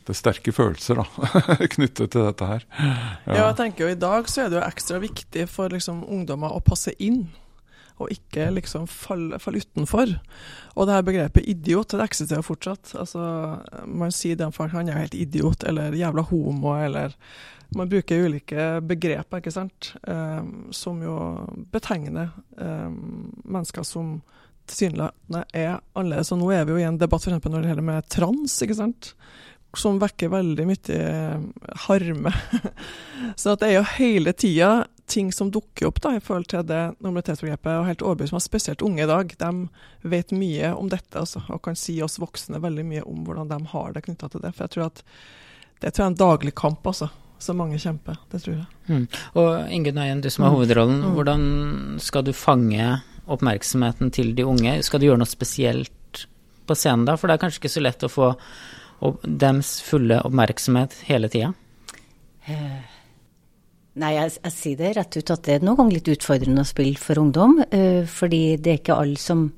det 0.05 0.13
er 0.13 0.17
sterke 0.19 0.53
følelser 0.53 0.99
da, 0.99 1.05
knyttet 1.75 2.11
til 2.13 2.27
dette 2.27 2.45
her. 2.45 2.67
Ja. 2.77 2.91
ja. 3.25 3.39
jeg 3.39 3.57
tenker 3.57 3.87
jo 3.87 3.95
I 3.95 4.01
dag 4.03 4.29
så 4.29 4.43
er 4.43 4.51
det 4.53 4.59
jo 4.59 4.65
ekstra 4.67 4.99
viktig 5.01 5.47
for 5.49 5.73
liksom, 5.73 6.03
ungdommer 6.05 6.53
å 6.53 6.61
passe 6.61 6.93
inn 7.01 7.23
og 8.01 8.13
ikke 8.15 8.49
liksom 8.57 8.87
falle, 8.91 9.39
falle, 9.43 9.63
utenfor. 9.63 10.17
Og 10.75 10.89
det 10.89 10.97
her 10.97 11.07
begrepet 11.07 11.49
idiot 11.53 11.95
det 11.95 12.07
eksisterer 12.07 12.47
fortsatt. 12.47 12.95
Altså, 12.99 13.23
man 13.87 14.15
sier 14.15 14.39
den 14.41 14.55
folk 14.57 14.75
han 14.75 14.89
er 14.89 15.03
helt 15.03 15.17
idiot, 15.19 15.67
eller 15.69 15.97
jævla 15.97 16.25
homo, 16.31 16.75
eller 16.79 17.17
man 17.77 17.91
bruker 17.91 18.27
ulike 18.27 18.65
begreper 18.83 19.39
ikke 19.39 19.55
sant? 19.55 19.93
Um, 20.03 20.71
som 20.75 20.99
jo 21.05 21.17
betegner 21.71 22.33
um, 22.59 23.31
mennesker 23.45 23.87
som 23.87 24.19
tilsynelatende 24.71 25.45
er 25.55 25.79
annerledes. 25.95 26.33
Og 26.35 26.41
nå 26.41 26.51
er 26.55 26.67
vi 26.67 26.75
jo 26.75 26.83
i 26.83 26.89
en 26.89 26.99
debatt 26.99 27.27
for 27.27 27.35
når 27.37 27.63
det 27.63 27.73
gjelder 27.73 27.89
med 27.93 28.11
trans, 28.11 28.59
ikke 28.65 28.81
sant? 28.81 29.15
som 29.79 30.01
vekker 30.03 30.33
veldig 30.33 30.65
mye 30.67 30.95
eh, 30.97 31.43
harme. 31.87 32.33
så 33.41 33.55
det 33.55 33.69
er 33.69 33.77
jo 33.77 33.85
hele 34.01 34.35
tida 34.35 34.71
ting 35.11 35.33
som 35.35 35.51
dukker 35.51 35.88
opp 35.88 36.01
da, 36.05 36.14
i 36.16 36.23
forhold 36.23 36.49
til 36.53 36.64
det 36.66 36.81
normalitetsbegrepet. 37.03 37.73
og 37.75 37.87
helt 37.88 38.03
overbevist 38.07 38.35
om 38.35 38.40
at 38.40 38.46
Spesielt 38.46 38.83
unge 38.87 39.05
i 39.05 39.11
dag 39.11 39.35
de 39.38 39.51
vet 40.14 40.33
mye 40.35 40.73
om 40.75 40.90
dette 40.90 41.18
altså, 41.18 41.42
og 41.49 41.62
kan 41.66 41.79
si 41.79 41.99
oss 42.03 42.20
voksne 42.23 42.62
veldig 42.62 42.87
mye 42.87 43.07
om 43.07 43.25
hvordan 43.27 43.51
de 43.51 43.59
har 43.73 43.92
det 43.94 44.05
knytta 44.07 44.31
til 44.31 44.44
det. 44.44 44.55
For 44.55 44.66
jeg 44.66 44.77
tror 44.77 44.87
at 44.88 45.03
det 45.81 45.92
tror 45.92 46.05
jeg 46.05 46.07
er 46.07 46.12
en 46.12 46.23
daglig 46.23 46.55
kamp. 46.55 46.87
altså 46.87 47.09
Som 47.38 47.57
mange 47.57 47.79
kjemper. 47.79 48.18
Det 48.31 48.42
tror 48.42 48.57
jeg. 48.57 48.66
Mm. 48.88 49.07
Og 49.40 49.70
Ingunn 49.73 49.99
Øyen, 49.99 50.20
du 50.20 50.31
som 50.31 50.44
har 50.44 50.51
mm. 50.51 50.57
hovedrollen, 50.57 51.01
mm. 51.01 51.14
hvordan 51.14 51.46
skal 51.99 52.25
du 52.25 52.33
fange 52.33 53.01
oppmerksomheten 53.27 54.11
til 54.11 54.35
de 54.37 54.44
unge? 54.44 54.83
Skal 54.83 55.01
du 55.01 55.07
gjøre 55.07 55.23
noe 55.23 55.31
spesielt 55.31 56.27
på 56.66 56.77
scenen 56.77 57.07
da? 57.09 57.16
For 57.16 57.29
det 57.29 57.38
er 57.38 57.44
kanskje 57.46 57.62
ikke 57.62 57.75
så 57.77 57.85
lett 57.85 58.05
å 58.05 58.12
få 58.12 58.35
deres 59.25 59.79
fulle 59.81 60.20
oppmerksomhet 60.27 60.99
hele 61.09 61.31
tida? 61.33 61.55
Uh, 62.44 62.81
nei, 64.01 64.15
jeg, 64.17 64.37
jeg, 64.41 64.55
sier 64.57 64.81
det 64.81 64.95
rett 64.97 65.19
ut 65.21 65.35
at 65.37 65.45
det 65.47 65.59
er 65.59 65.67
noen 65.67 65.83
ganger 65.83 65.99
litt 65.99 66.13
utfordrende 66.17 66.65
å 66.65 66.71
spille 66.71 67.01
for 67.01 67.21
ungdom. 67.23 67.61
Uh, 67.73 68.03
fordi 68.09 68.57
det 68.57 68.73
er 68.73 68.81
ikke 68.81 68.99
alle 68.99 69.21
som 69.21 69.51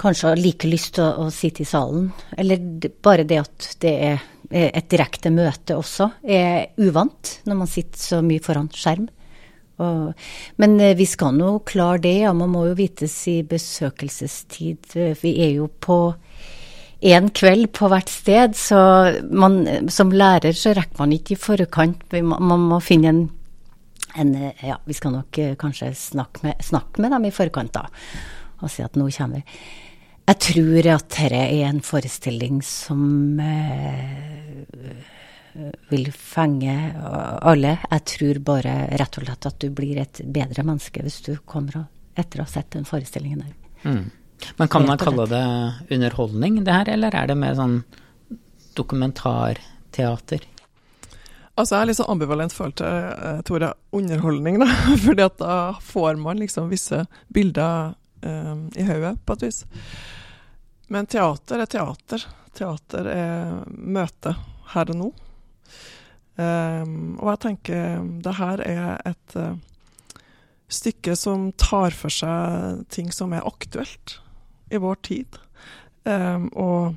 kanskje 0.00 0.30
har 0.32 0.40
like 0.40 0.68
lyst 0.68 0.96
til 0.96 1.06
å, 1.06 1.26
å 1.26 1.32
sitte 1.34 1.62
i 1.64 1.68
salen. 1.68 2.08
Eller 2.36 2.62
bare 3.04 3.26
det 3.28 3.42
at 3.44 3.74
det 3.82 3.96
er 4.12 4.22
Eh, 4.54 4.70
et 4.70 4.88
direkte 4.92 5.32
møte 5.34 5.76
også 5.78 6.10
er 6.22 6.74
uvant 6.78 7.38
når 7.48 7.56
man 7.58 7.70
sitter 7.70 8.00
så 8.00 8.20
mye 8.24 8.42
foran 8.44 8.70
skjerm. 8.72 9.08
Og, 9.82 10.26
men 10.62 10.76
eh, 10.78 10.94
vi 10.98 11.06
skal 11.10 11.34
nå 11.34 11.56
klare 11.66 12.02
det, 12.04 12.14
ja. 12.22 12.34
Man 12.36 12.52
må 12.52 12.66
jo 12.68 12.76
vites 12.78 13.16
i 13.32 13.40
besøkelsestid. 13.48 14.94
Vi 15.22 15.34
er 15.42 15.56
jo 15.56 15.66
på 15.68 15.98
én 17.04 17.30
kveld 17.36 17.68
på 17.76 17.88
hvert 17.92 18.08
sted, 18.08 18.56
så 18.56 18.80
man, 19.28 19.62
som 19.92 20.12
lærer 20.14 20.56
så 20.56 20.72
rekker 20.76 21.02
man 21.02 21.12
ikke 21.12 21.36
i 21.36 21.40
forkant. 21.40 22.04
Man 22.24 22.68
må 22.70 22.80
finne 22.84 23.12
en, 23.12 23.24
en 24.16 24.34
Ja, 24.64 24.78
vi 24.88 24.96
skal 24.96 25.12
nok 25.18 25.38
eh, 25.42 25.56
kanskje 25.60 25.92
snakke 25.98 26.46
med, 26.46 26.64
snakke 26.64 27.04
med 27.04 27.12
dem 27.12 27.28
i 27.28 27.34
forkant, 27.34 27.74
da. 27.76 27.88
Og 28.62 28.72
si 28.72 28.84
at 28.84 28.96
nå 28.96 29.10
kommer 29.12 29.42
vi. 29.42 29.58
Jeg 30.24 30.40
tror 30.40 30.86
at 30.94 31.10
dette 31.12 31.42
er 31.42 31.66
en 31.68 31.82
forestilling 31.84 32.62
som 32.64 33.40
eh, 33.44 34.64
vil 35.90 36.08
fenge 36.16 36.72
alle. 37.44 37.76
Jeg 37.90 38.04
tror 38.14 38.40
bare 38.48 38.78
rett 38.96 39.20
og 39.20 39.26
slett 39.26 39.50
at 39.50 39.60
du 39.60 39.68
blir 39.76 40.00
et 40.00 40.24
bedre 40.24 40.64
menneske 40.64 41.04
hvis 41.04 41.20
du 41.28 41.34
kommer 41.44 41.84
etter 42.16 42.40
å 42.40 42.46
ha 42.46 42.50
sett 42.50 42.72
den 42.72 42.88
forestillingen 42.88 43.44
der. 43.44 43.56
Mm. 43.84 44.04
Men 44.56 44.70
kan 44.72 44.86
man 44.86 45.00
kalle 45.00 45.26
det 45.30 45.44
underholdning, 45.94 46.64
det 46.64 46.74
her, 46.74 46.90
eller 46.96 47.14
er 47.14 47.30
det 47.30 47.38
mer 47.38 47.56
sånn 47.58 47.78
dokumentarteater? 48.78 50.46
Altså, 51.54 51.76
jeg 51.76 51.80
er 51.80 51.88
litt 51.90 51.98
sånn 52.00 52.12
ambivalent 52.16 52.54
forhold 52.54 52.78
til 52.80 53.10
uh, 53.14 53.42
Tore, 53.46 53.74
underholdning, 53.94 54.58
da. 54.62 54.66
Fordi 55.04 55.26
at 55.26 55.36
da 55.38 55.58
får 55.82 56.18
man 56.22 56.40
liksom 56.42 56.70
visse 56.72 57.04
bilder 57.34 57.94
um, 58.26 58.66
i 58.74 58.86
hodet, 58.88 59.14
på 59.22 59.36
et 59.36 59.44
vis. 59.46 59.60
Men 60.90 61.06
teater 61.10 61.62
er 61.62 61.70
teater. 61.70 62.26
Teater 62.54 63.10
er 63.10 63.54
møte 63.70 64.34
her 64.74 64.90
og 64.90 64.98
nå. 64.98 65.12
Um, 66.34 67.14
og 67.22 67.28
jeg 67.30 67.40
tenker 67.44 68.02
det 68.24 68.34
her 68.40 68.64
er 68.66 68.98
et 69.06 69.38
uh, 69.38 69.54
stykke 70.66 71.14
som 71.14 71.52
tar 71.54 71.94
for 71.94 72.10
seg 72.10 72.82
ting 72.90 73.14
som 73.14 73.30
er 73.36 73.46
aktuelt 73.46 74.18
i 74.74 74.82
vår 74.82 75.00
tid. 75.06 75.38
Um, 76.04 76.48
og 76.52 76.94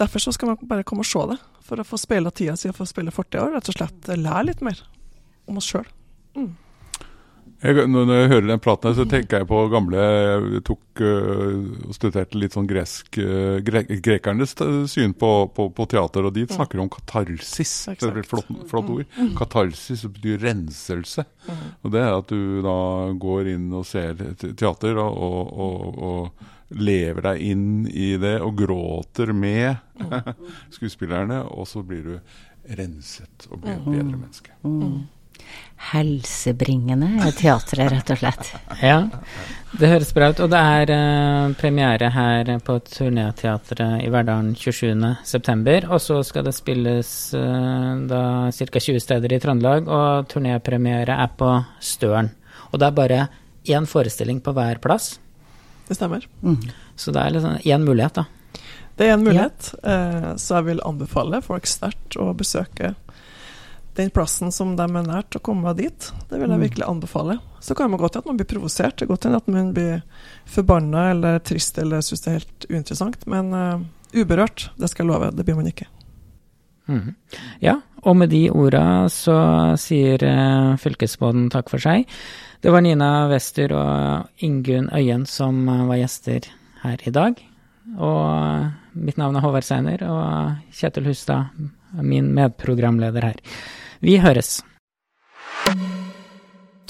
derfor 0.00 0.22
så 0.22 0.32
skal 0.36 0.52
man 0.52 0.70
bare 0.70 0.84
komme 0.86 1.04
og 1.04 1.08
se 1.08 1.22
det, 1.32 1.38
for 1.64 1.80
å 1.80 1.86
få 1.86 2.00
speila 2.00 2.32
tida 2.34 2.56
si 2.58 2.68
og 2.70 2.76
få 2.76 2.88
spille 2.88 3.14
fortida 3.14 3.46
og 3.46 3.54
rett 3.54 3.70
og 3.70 3.78
slett 3.78 4.10
lære 4.10 4.48
litt 4.50 4.64
mer 4.64 4.82
om 5.48 5.60
oss 5.60 5.70
sjøl. 5.70 5.86
Mm. 6.36 6.50
Jeg, 7.60 7.76
når 7.92 8.08
jeg 8.14 8.28
hører 8.30 8.46
den 8.48 8.60
praten, 8.64 8.88
her, 8.88 8.96
så 8.96 9.04
tenker 9.04 9.42
jeg 9.42 9.46
på 9.50 9.58
gamle 9.68 10.00
Jeg 10.00 10.60
tok 10.64 11.02
uh, 11.04 11.88
og 11.90 11.92
studerte 11.92 12.38
litt 12.40 12.54
sånn 12.56 12.68
gresk 12.68 13.18
uh, 13.20 13.58
gre 13.64 13.82
Grekernes 14.00 14.54
syn 14.88 15.12
på, 15.12 15.32
på, 15.52 15.66
på, 15.76 15.86
teater, 15.92 16.24
og 16.24 16.32
de 16.36 16.46
snakker 16.48 16.80
om 16.80 16.88
katarsis. 16.92 17.74
Det 17.90 18.08
er 18.08 18.22
et 18.22 18.30
flott, 18.30 18.48
flott 18.70 18.88
ord. 18.94 19.04
Mm. 19.12 19.26
Mm. 19.26 19.34
Katarsis 19.36 20.06
betyr 20.08 20.40
renselse. 20.46 21.26
Mm. 21.50 21.66
Og 21.84 21.92
Det 21.92 22.00
er 22.00 22.14
at 22.14 22.32
du 22.32 22.64
da 22.64 22.78
går 23.26 23.52
inn 23.52 23.68
og 23.76 23.84
ser 23.88 24.16
teater 24.40 25.02
og, 25.04 25.20
og, 25.20 25.52
og, 25.66 26.00
og 26.00 26.48
lever 26.70 27.24
deg 27.30 27.46
inn 27.50 27.70
i 27.88 28.12
det 28.20 28.36
og 28.44 28.58
gråter 28.60 29.32
med 29.34 29.80
skuespillerne, 30.76 31.42
og 31.50 31.68
så 31.68 31.82
blir 31.86 32.04
du 32.06 32.76
renset 32.78 33.48
og 33.50 33.64
blir 33.64 33.78
et 33.78 33.88
bedre 33.88 34.18
menneske. 34.18 34.54
Mm 34.62 35.08
helsebringende 35.90 37.30
teatret, 37.38 37.90
rett 37.92 38.12
og 38.12 38.20
slett. 38.20 38.50
Ja, 38.90 38.98
det 39.80 39.88
høres 39.90 40.12
bra 40.16 40.30
ut. 40.30 40.40
Og 40.44 40.50
det 40.52 40.60
er 40.60 40.92
uh, 40.92 41.54
premiere 41.58 42.10
her 42.12 42.50
på 42.64 42.78
Turnéteatret 42.86 44.04
i 44.04 44.10
Verdalen 44.12 44.52
27.9. 44.58 45.88
Og 45.88 46.02
så 46.02 46.20
skal 46.26 46.46
det 46.46 46.56
spilles 46.56 47.12
uh, 47.36 47.96
da 48.10 48.22
ca. 48.52 48.70
20 48.76 49.00
steder 49.04 49.34
i 49.34 49.40
Trøndelag, 49.42 49.88
og 49.88 50.30
turnépremiere 50.32 51.16
er 51.24 51.32
på 51.36 51.52
Støren. 51.80 52.32
Og 52.70 52.80
det 52.80 52.88
er 52.88 52.98
bare 53.00 53.20
én 53.70 53.88
forestilling 53.88 54.40
på 54.44 54.54
hver 54.56 54.80
plass. 54.82 55.14
Det 55.90 55.98
stemmer. 55.98 56.22
Mm. 56.46 56.60
Så 56.94 57.10
det 57.10 57.22
er 57.22 57.34
liksom 57.34 57.56
én 57.66 57.82
mulighet, 57.82 58.20
da. 58.22 58.62
Det 58.94 59.08
er 59.08 59.16
en 59.16 59.24
mulighet, 59.24 59.72
ja. 59.82 59.94
uh, 59.96 60.32
så 60.38 60.60
jeg 60.60 60.68
vil 60.68 60.82
anbefale 60.86 61.40
folk 61.42 61.66
sterkt 61.66 62.18
å 62.20 62.30
besøke 62.36 62.92
den 63.98 64.10
plassen 64.14 64.52
som 64.52 64.76
de 64.78 64.86
er 64.86 65.06
nært, 65.06 65.36
å 65.36 65.42
komme 65.42 65.72
dit. 65.76 66.10
Det 66.30 66.38
vil 66.38 66.46
jeg 66.46 66.60
mm. 66.60 66.64
virkelig 66.64 66.86
anbefale. 66.86 67.38
Så 67.60 67.74
kan 67.74 67.90
man 67.90 68.00
godt 68.00 68.16
hende 68.16 68.24
at 68.24 68.30
man 68.30 68.38
blir 68.38 68.48
provosert. 68.48 68.96
Det 68.96 69.06
kan 69.06 69.14
godt 69.14 69.26
hende 69.28 69.40
at 69.42 69.50
man 69.50 69.72
blir 69.76 70.02
forbanna 70.48 71.10
eller 71.10 71.40
trist 71.44 71.78
eller 71.82 72.04
syns 72.04 72.24
det 72.24 72.30
er 72.30 72.38
helt 72.38 72.68
uinteressant. 72.70 73.26
Men 73.30 73.50
uh, 73.52 73.82
uberørt. 74.14 74.70
Det 74.78 74.92
skal 74.92 75.04
jeg 75.04 75.10
love. 75.10 75.32
Det 75.34 75.46
blir 75.48 75.58
man 75.58 75.68
ikke. 75.70 75.88
Mhm. 76.90 77.14
Ja, 77.62 77.76
og 78.02 78.16
med 78.16 78.32
de 78.32 78.48
orda 78.50 79.08
så 79.12 79.36
sier 79.78 80.22
eh, 80.26 80.76
fylkesbåten 80.80 81.50
takk 81.52 81.70
for 81.70 81.82
seg. 81.82 82.08
Det 82.60 82.72
var 82.72 82.82
Nina 82.84 83.28
Wester 83.30 83.72
og 83.72 84.42
Ingunn 84.44 84.90
Øyen 84.92 85.26
som 85.28 85.68
eh, 85.68 85.86
var 85.88 86.00
gjester 86.02 86.50
her 86.82 86.98
i 87.06 87.12
dag. 87.14 87.38
Og 87.96 88.26
eh, 88.26 88.72
mitt 88.94 89.20
navn 89.20 89.36
er 89.36 89.44
Håvard 89.44 89.66
Seiner, 89.66 90.02
og 90.04 90.74
Kjetil 90.74 91.06
Hustad, 91.08 91.54
min 92.02 92.32
medprogramleder 92.36 93.30
her. 93.30 93.38
Vi 94.00 94.18
høres. 94.20 94.60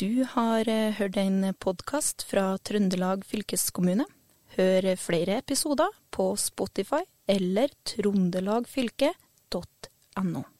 Du 0.01 0.25
har 0.33 0.69
eh, 0.71 0.97
hørt 0.97 1.17
en 1.21 1.53
podkast 1.61 2.25
fra 2.31 2.55
Trøndelag 2.65 3.27
fylkeskommune. 3.29 4.09
Hør 4.57 4.95
flere 4.99 5.39
episoder 5.45 5.93
på 6.11 6.33
Spotify 6.41 7.05
eller 7.31 7.71
trondelagfylket.no. 7.87 9.90
Anno. 10.17 10.60